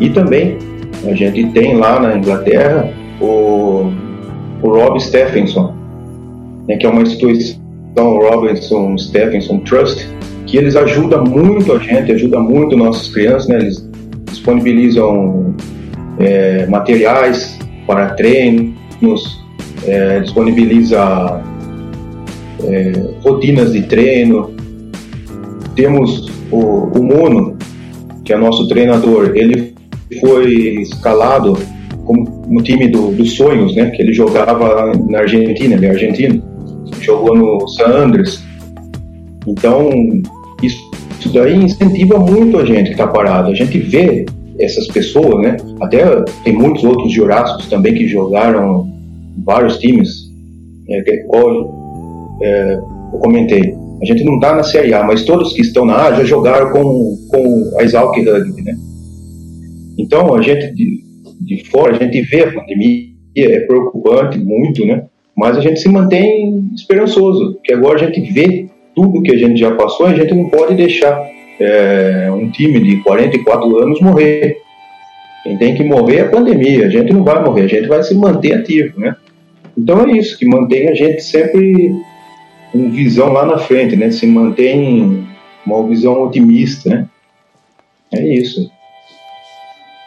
[0.01, 0.59] E também
[1.05, 3.91] a gente tem lá na Inglaterra o,
[4.63, 5.75] o Rob Stephenson,
[6.69, 7.61] né, que é uma instituição,
[7.97, 10.09] Robinson Stephenson Trust,
[10.53, 13.57] que eles ajudam muito a gente, ajudam muito nossas crianças, né?
[13.57, 13.89] Eles
[14.27, 15.55] disponibilizam
[16.19, 19.43] é, materiais para treinos,
[19.87, 21.43] é, disponibiliza
[22.65, 22.93] é,
[23.25, 24.55] rotinas de treino.
[25.75, 27.57] Temos o, o Mono,
[28.23, 29.73] que é nosso treinador, ele
[30.21, 31.57] foi escalado
[32.05, 33.89] como no time do, dos sonhos, né?
[33.89, 36.43] Que ele jogava na Argentina, ele é argentino,
[37.01, 38.45] jogou no San Andres.
[39.47, 39.89] Então,
[41.23, 43.51] isso, daí incentiva muito a gente que está parado.
[43.51, 44.27] A gente vê
[44.59, 45.57] essas pessoas, né?
[45.81, 46.05] Até
[46.45, 48.91] tem muitos outros jurássicos também que jogaram
[49.45, 50.31] vários times,
[50.91, 52.75] é, qual é,
[53.13, 53.75] eu comentei.
[54.03, 56.73] A gente não está na Série A, mas todos que estão na A já jogaram
[56.73, 58.75] com, com a Exalc Rugby, né?
[59.97, 61.05] Então, a gente de,
[61.41, 65.05] de fora, a gente vê a pandemia, é preocupante muito, né?
[65.37, 69.59] Mas a gente se mantém esperançoso, porque agora a gente vê tudo que a gente
[69.59, 71.21] já passou, a gente não pode deixar
[71.59, 74.59] é, um time de 44 anos morrer.
[75.43, 78.03] Quem tem que morrer é a pandemia, a gente não vai morrer, a gente vai
[78.03, 79.17] se manter ativo, né?
[79.77, 81.95] Então é isso, que mantém a gente sempre
[82.71, 84.11] com visão lá na frente, né?
[84.11, 85.27] Se mantém
[85.67, 87.07] uma visão otimista, né?
[88.13, 88.71] É isso.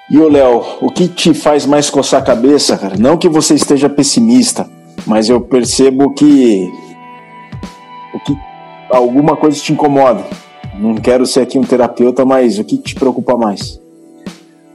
[0.10, 2.96] E o Léo, o que te faz mais coçar a cabeça, cara?
[2.98, 4.70] Não que você esteja pessimista,
[5.06, 6.70] mas eu percebo que,
[8.14, 8.38] o que
[8.90, 10.24] alguma coisa te incomoda.
[10.78, 13.80] Não quero ser aqui um terapeuta, mas o que te preocupa mais?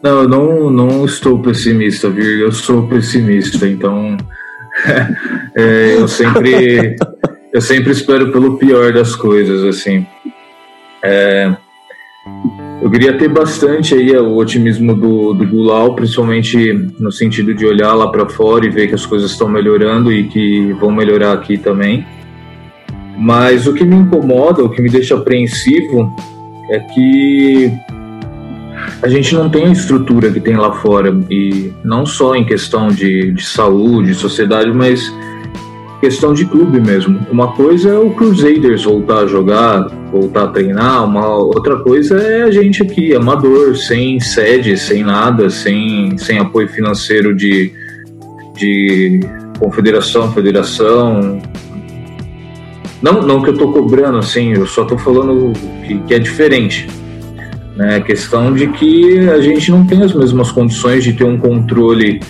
[0.03, 2.39] Não, eu não, não estou pessimista, viu?
[2.39, 4.17] Eu sou pessimista, então
[5.55, 6.97] é, eu sempre
[7.53, 10.07] eu sempre espero pelo pior das coisas, assim.
[11.03, 11.55] É,
[12.83, 17.93] eu queria ter bastante aí o otimismo do, do Gulau, principalmente no sentido de olhar
[17.93, 21.59] lá para fora e ver que as coisas estão melhorando e que vão melhorar aqui
[21.59, 22.07] também.
[23.21, 26.11] Mas o que me incomoda, o que me deixa apreensivo,
[26.71, 27.71] é que
[29.03, 32.89] a gente não tem a estrutura que tem lá fora, e não só em questão
[32.89, 35.13] de, de saúde, sociedade, mas
[36.01, 37.21] questão de clube mesmo.
[37.31, 42.45] Uma coisa é o Crusaders voltar a jogar, voltar a treinar, uma outra coisa é
[42.45, 47.71] a gente aqui, amador, sem sede, sem nada, sem, sem apoio financeiro de,
[48.57, 49.21] de
[49.59, 51.43] confederação, federação.
[53.03, 55.53] Não, não que eu tô cobrando assim, eu só tô falando
[55.87, 56.87] que, que é diferente.
[57.77, 57.97] Né?
[57.97, 62.21] A questão de que a gente não tem as mesmas condições de ter um controle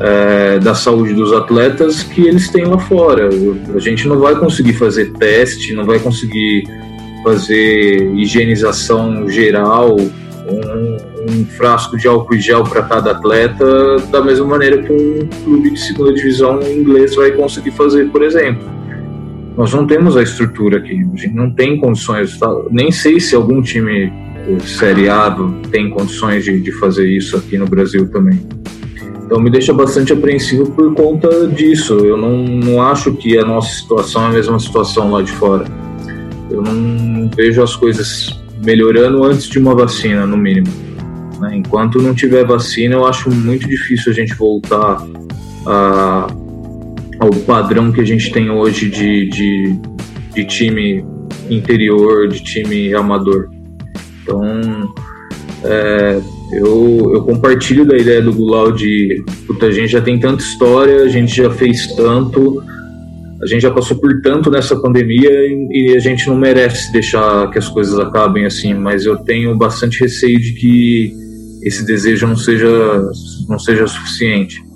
[0.00, 3.28] é, da saúde dos atletas que eles têm lá fora.
[3.74, 6.64] A gente não vai conseguir fazer teste, não vai conseguir
[7.22, 14.46] fazer higienização geral, um, um frasco de álcool e gel para cada atleta, da mesma
[14.46, 18.79] maneira que um clube de segunda divisão inglês vai conseguir fazer, por exemplo.
[19.60, 22.50] Nós não temos a estrutura aqui, a gente não tem condições, tá?
[22.70, 24.10] nem sei se algum time
[24.64, 28.40] seriado tem condições de, de fazer isso aqui no Brasil também.
[29.22, 31.92] Então me deixa bastante apreensivo por conta disso.
[31.92, 35.66] Eu não, não acho que a nossa situação é a mesma situação lá de fora.
[36.50, 40.68] Eu não vejo as coisas melhorando antes de uma vacina, no mínimo.
[41.38, 41.56] Né?
[41.56, 45.06] Enquanto não tiver vacina, eu acho muito difícil a gente voltar
[45.66, 46.28] a,
[47.20, 49.80] ao padrão que a gente tem hoje de, de,
[50.34, 51.04] de time
[51.50, 53.50] interior, de time amador.
[54.22, 54.92] Então,
[55.62, 56.20] é,
[56.52, 61.02] eu, eu compartilho da ideia do Gulau de puta, a gente já tem tanta história,
[61.02, 62.62] a gente já fez tanto,
[63.42, 67.50] a gente já passou por tanto nessa pandemia e, e, a gente não merece deixar
[67.50, 71.12] que as coisas acabem assim, mas eu tenho bastante receio de que
[71.62, 73.02] esse desejo não seja,
[73.46, 74.69] não seja suficiente.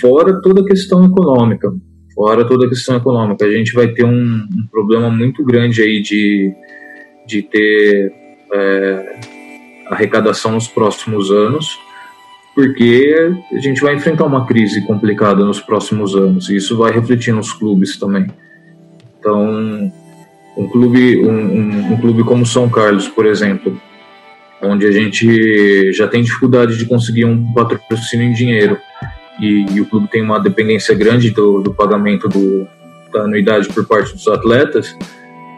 [0.00, 1.72] Fora toda a questão econômica,
[2.14, 6.00] fora toda a questão econômica, a gente vai ter um, um problema muito grande aí
[6.00, 6.52] de,
[7.26, 8.12] de ter
[8.52, 9.20] é,
[9.88, 11.78] arrecadação nos próximos anos,
[12.54, 13.14] porque
[13.52, 17.52] a gente vai enfrentar uma crise complicada nos próximos anos e isso vai refletir nos
[17.52, 18.26] clubes também.
[19.18, 19.92] Então,
[20.56, 23.78] um clube, um, um, um clube como São Carlos, por exemplo,
[24.62, 28.78] onde a gente já tem dificuldade de conseguir um patrocínio em dinheiro
[29.40, 32.66] e, e o clube tem uma dependência grande do, do pagamento do,
[33.12, 34.96] da anuidade por parte dos atletas,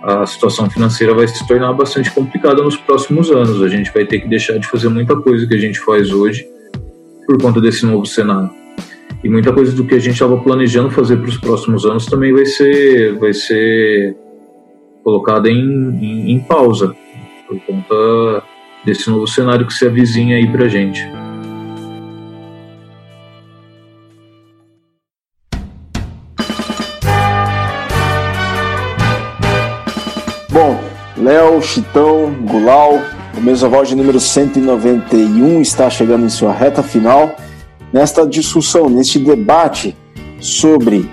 [0.03, 3.63] a situação financeira vai se tornar bastante complicada nos próximos anos.
[3.63, 6.47] A gente vai ter que deixar de fazer muita coisa que a gente faz hoje
[7.27, 8.51] por conta desse novo cenário.
[9.23, 12.33] E muita coisa do que a gente estava planejando fazer para os próximos anos também
[12.33, 14.17] vai ser, vai ser
[15.03, 15.59] colocada em,
[16.01, 16.95] em, em pausa
[17.49, 18.43] por conta
[18.85, 21.01] desse novo cenário que se avizinha aí para a gente.
[31.29, 33.03] Léo, Chitão, Gulau,
[33.37, 37.37] o Mesoval de número 191 está chegando em sua reta final.
[37.93, 39.95] Nesta discussão, neste debate
[40.41, 41.07] sobre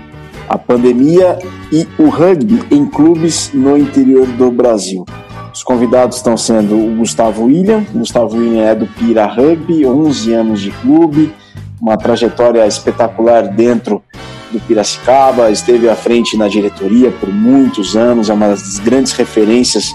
[0.48, 1.38] a pandemia
[1.70, 5.04] e o rugby em clubes no interior do Brasil.
[5.52, 7.84] Os convidados estão sendo o Gustavo William.
[7.94, 11.30] O Gustavo William é do Pira Rugby, 11 anos de clube,
[11.78, 14.02] uma trajetória espetacular dentro
[14.50, 19.92] do Piracicaba, esteve à frente na diretoria por muitos anos, é uma das grandes referências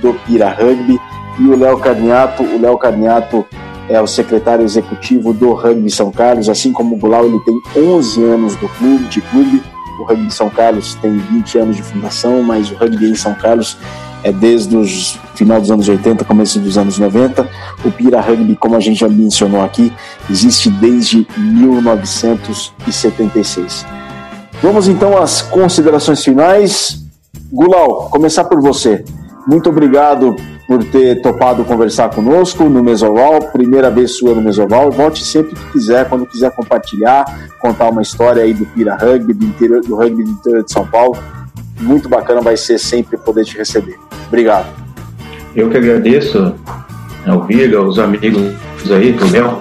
[0.00, 0.98] do Pira Rugby.
[1.38, 3.46] E o Léo Carniato, o Léo Carniato
[3.88, 8.22] é o secretário executivo do Rugby São Carlos, assim como o Gulau, ele tem 11
[8.22, 9.60] anos do clube, de clube.
[9.98, 13.76] O Rugby São Carlos tem 20 anos de fundação, mas o Rugby em São Carlos
[14.22, 17.48] é desde os final dos anos 80, começo dos anos 90.
[17.84, 19.92] O Pira Rugby, como a gente já mencionou aqui,
[20.30, 23.84] existe desde 1976.
[24.62, 27.02] Vamos então às considerações finais.
[27.50, 29.02] Gulau, começar por você.
[29.50, 34.92] Muito obrigado por ter topado conversar conosco no Mesoval, primeira vez sua no Mesoval.
[34.92, 37.24] Volte sempre que quiser, quando quiser compartilhar,
[37.58, 40.86] contar uma história aí do Pira Rugby, do, interior, do rugby do interior de São
[40.86, 41.18] Paulo.
[41.80, 43.98] Muito bacana vai ser sempre poder te receber.
[44.28, 44.68] Obrigado.
[45.56, 46.54] Eu que agradeço
[47.26, 48.52] ao Virga, aos amigos
[48.88, 49.60] aí, o Léo,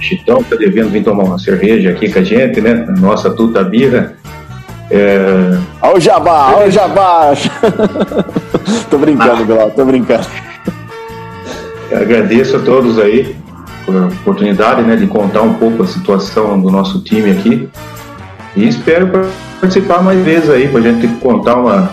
[0.00, 2.86] Chitão, tá devendo vir tomar uma cerveja aqui com a gente, né?
[2.98, 4.15] Nossa tuta birra.
[4.90, 5.58] É...
[5.82, 7.32] Olha o jabá, olha o jabá!
[8.88, 9.46] tô brincando, ah.
[9.46, 10.26] Glauco, tô brincando.
[11.90, 13.36] Eu agradeço a todos aí
[13.84, 17.68] por a oportunidade né, de contar um pouco a situação do nosso time aqui.
[18.56, 19.10] E espero
[19.60, 21.92] participar mais vezes aí, pra gente contar uma,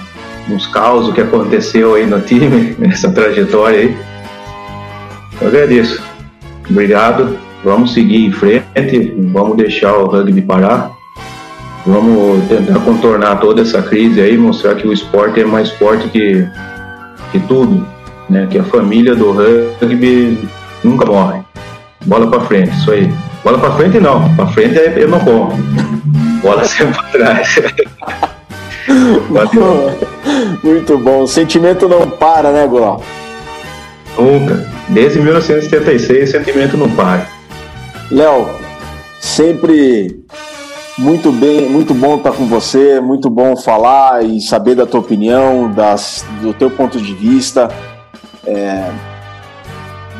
[0.50, 3.98] uns causos que aconteceu aí no time, nessa trajetória aí.
[5.42, 6.02] Eu agradeço.
[6.70, 7.38] Obrigado.
[7.64, 10.92] Vamos seguir em frente, vamos deixar o rugby parar.
[11.86, 16.48] Vamos tentar contornar toda essa crise aí, mostrar que o esporte é mais forte que,
[17.32, 17.86] que tudo,
[18.30, 18.48] né?
[18.50, 20.48] Que a família do rugby
[20.82, 21.42] nunca morre.
[22.06, 23.12] Bola para frente, isso aí.
[23.44, 25.58] Bola para frente não, para frente é, eu não corro.
[26.42, 27.60] Bola sempre para trás.
[30.64, 31.24] Muito bom.
[31.24, 33.04] O sentimento não para, né, Gulau?
[34.18, 34.72] Nunca.
[34.88, 37.28] Desde 1976 o sentimento não para.
[38.10, 38.50] Léo,
[39.20, 40.24] sempre
[40.98, 45.72] muito bem, muito bom estar com você, muito bom falar e saber da tua opinião,
[45.72, 47.70] das, do teu ponto de vista.
[48.46, 48.92] É,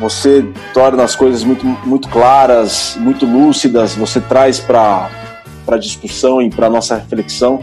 [0.00, 5.10] você torna as coisas muito, muito claras, muito lúcidas, você traz para
[5.66, 7.62] a discussão e para a nossa reflexão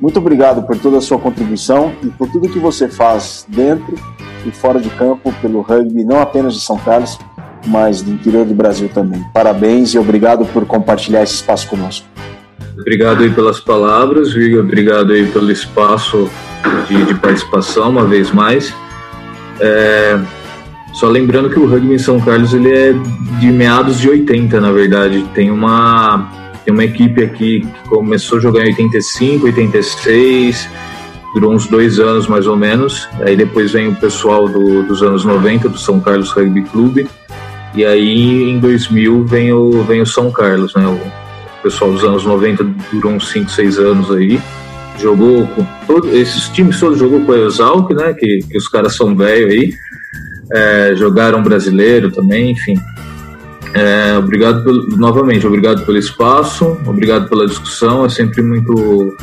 [0.00, 3.96] muito obrigado por toda a sua contribuição e por tudo que você faz dentro
[4.46, 7.18] e fora de campo pelo rugby, não apenas de São Carlos,
[7.66, 9.24] mas do interior do Brasil também.
[9.34, 12.06] Parabéns e obrigado por compartilhar esse espaço conosco.
[12.78, 14.60] Obrigado aí pelas palavras, Vigo.
[14.60, 16.30] Obrigado aí pelo espaço
[16.88, 18.72] de, de participação, uma vez mais.
[19.60, 20.18] É,
[20.94, 22.92] só lembrando que o rugby em São Carlos ele é
[23.40, 25.24] de meados de 80, na verdade.
[25.34, 26.28] Tem uma
[26.64, 30.68] tem uma equipe aqui que começou a jogar em 85, 86,
[31.32, 33.08] durou uns dois anos mais ou menos.
[33.20, 37.08] Aí depois vem o pessoal do, dos anos 90, do São Carlos Rugby Clube.
[37.74, 40.84] E aí em 2000 vem o, vem o São Carlos, né?
[41.68, 44.40] Pessoal dos anos 90 durou uns 5, 6 anos aí.
[44.98, 48.14] Jogou com todos esses times todos jogou com o Exalc, né?
[48.14, 49.74] Que, que os caras são velhos aí.
[50.52, 52.74] É, jogaram brasileiro também, enfim.
[53.74, 58.06] É, obrigado pelo, novamente, obrigado pelo espaço, obrigado pela discussão.
[58.06, 59.14] É sempre muito,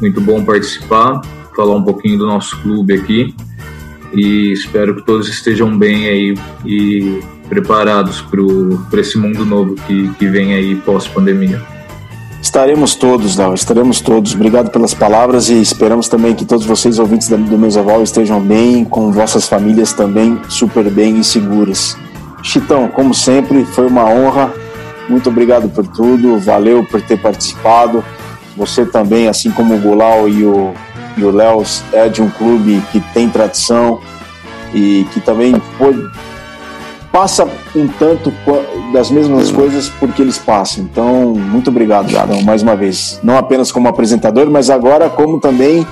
[0.00, 1.20] muito bom participar,
[1.54, 3.34] falar um pouquinho do nosso clube aqui.
[4.12, 6.34] E espero que todos estejam bem aí
[6.64, 8.24] e preparados
[8.90, 11.69] para esse mundo novo que, que vem aí pós-pandemia.
[12.42, 14.34] Estaremos todos, Léo, estaremos todos.
[14.34, 19.12] Obrigado pelas palavras e esperamos também que todos vocês, ouvintes do Mesoval, estejam bem, com
[19.12, 21.96] vossas famílias também super bem e seguras.
[22.42, 24.52] Chitão, como sempre, foi uma honra.
[25.08, 28.02] Muito obrigado por tudo, valeu por ter participado.
[28.56, 30.74] Você também, assim como o Gulau e o
[31.30, 31.62] Léo,
[31.92, 34.00] é de um clube que tem tradição
[34.72, 36.00] e que também pode,
[37.12, 38.32] passa um tanto
[38.92, 40.84] das mesmas coisas porque eles passam.
[40.84, 43.20] Então, muito obrigado, Adão, mais uma vez.
[43.22, 45.86] Não apenas como apresentador, mas agora como também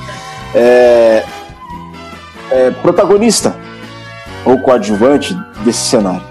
[0.54, 1.24] é,
[2.50, 3.56] é, protagonista
[4.44, 6.22] ou coadjuvante desse cenário.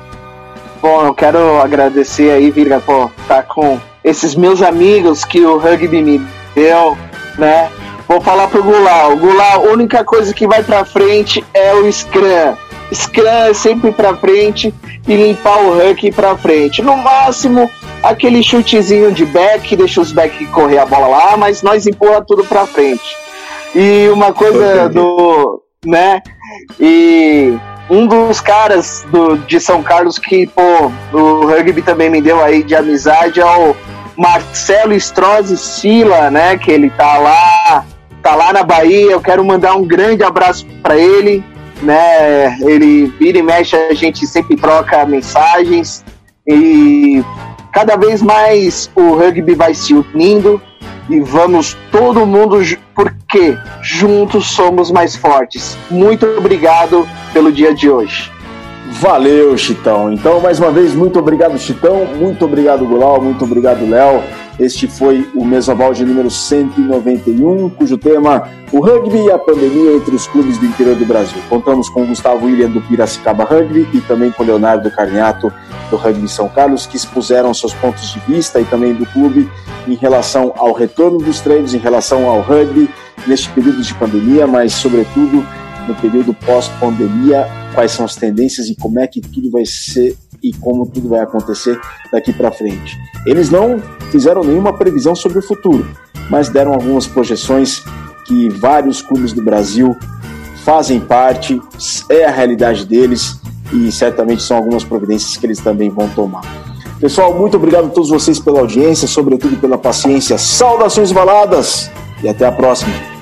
[0.82, 5.58] Bom, eu quero agradecer aí, Virga, por estar tá com esses meus amigos que o
[5.58, 6.22] rugby me
[6.56, 6.98] deu,
[7.38, 7.70] né?
[8.08, 9.18] Vou falar pro Gulau.
[9.18, 12.56] Gulau, a única coisa que vai pra frente é o Scrum.
[12.94, 14.74] Scrum é sempre pra frente
[15.08, 16.82] e limpar o Huck pra frente.
[16.82, 17.70] No máximo,
[18.02, 22.44] aquele chutezinho de back, deixa os back correr a bola lá, mas nós empurra tudo
[22.46, 23.16] pra frente.
[23.76, 25.62] E uma coisa do.
[25.86, 26.22] né?
[26.80, 27.54] E
[27.90, 32.64] um dos caras do, de São Carlos que, pô, o rugby também me deu aí
[32.64, 33.76] de amizade é o
[34.18, 36.58] Marcelo Strozzi Sila, né?
[36.58, 37.86] Que ele tá lá,
[38.22, 39.12] tá lá na Bahia.
[39.12, 41.44] Eu quero mandar um grande abraço para ele,
[41.82, 42.57] né?
[42.61, 46.03] Ele vira e mexe, a gente sempre troca mensagens.
[46.47, 47.23] E,
[47.78, 50.59] Cada vez mais o rugby vai se unindo
[51.07, 52.57] e vamos todo mundo,
[52.95, 55.78] porque juntos somos mais fortes.
[55.91, 58.32] Muito obrigado pelo dia de hoje.
[58.93, 60.11] Valeu, Chitão.
[60.11, 62.03] Então, mais uma vez, muito obrigado, Chitão.
[62.15, 63.21] Muito obrigado, Gulau.
[63.21, 64.23] Muito obrigado, Léo.
[64.60, 70.16] Este foi o Mesoval de número 191, cujo tema o rugby e a pandemia entre
[70.16, 71.39] os clubes do interior do Brasil.
[71.47, 75.53] Contamos com o Gustavo William do Piracicaba Rugby e também com o Leonardo Carniato
[75.91, 79.47] do Rugby São Carlos, que expuseram seus pontos de vista e também do clube
[79.88, 82.89] em relação ao retorno dos treinos, em relação ao rugby
[83.28, 85.45] neste período de pandemia, mas sobretudo
[85.88, 90.54] no período pós-pandemia, quais são as tendências e como é que tudo vai ser e
[90.54, 91.80] como tudo vai acontecer
[92.12, 92.98] daqui para frente.
[93.26, 93.80] Eles não
[94.12, 95.86] fizeram nenhuma previsão sobre o futuro,
[96.30, 97.84] mas deram algumas projeções
[98.26, 99.96] que vários clubes do Brasil
[100.64, 101.62] fazem parte,
[102.10, 103.40] é a realidade deles
[103.72, 106.42] e certamente são algumas providências que eles também vão tomar.
[107.00, 110.38] Pessoal, muito obrigado a todos vocês pela audiência, sobretudo pela paciência.
[110.38, 111.92] Saudações valadas
[112.24, 113.16] e até a próxima.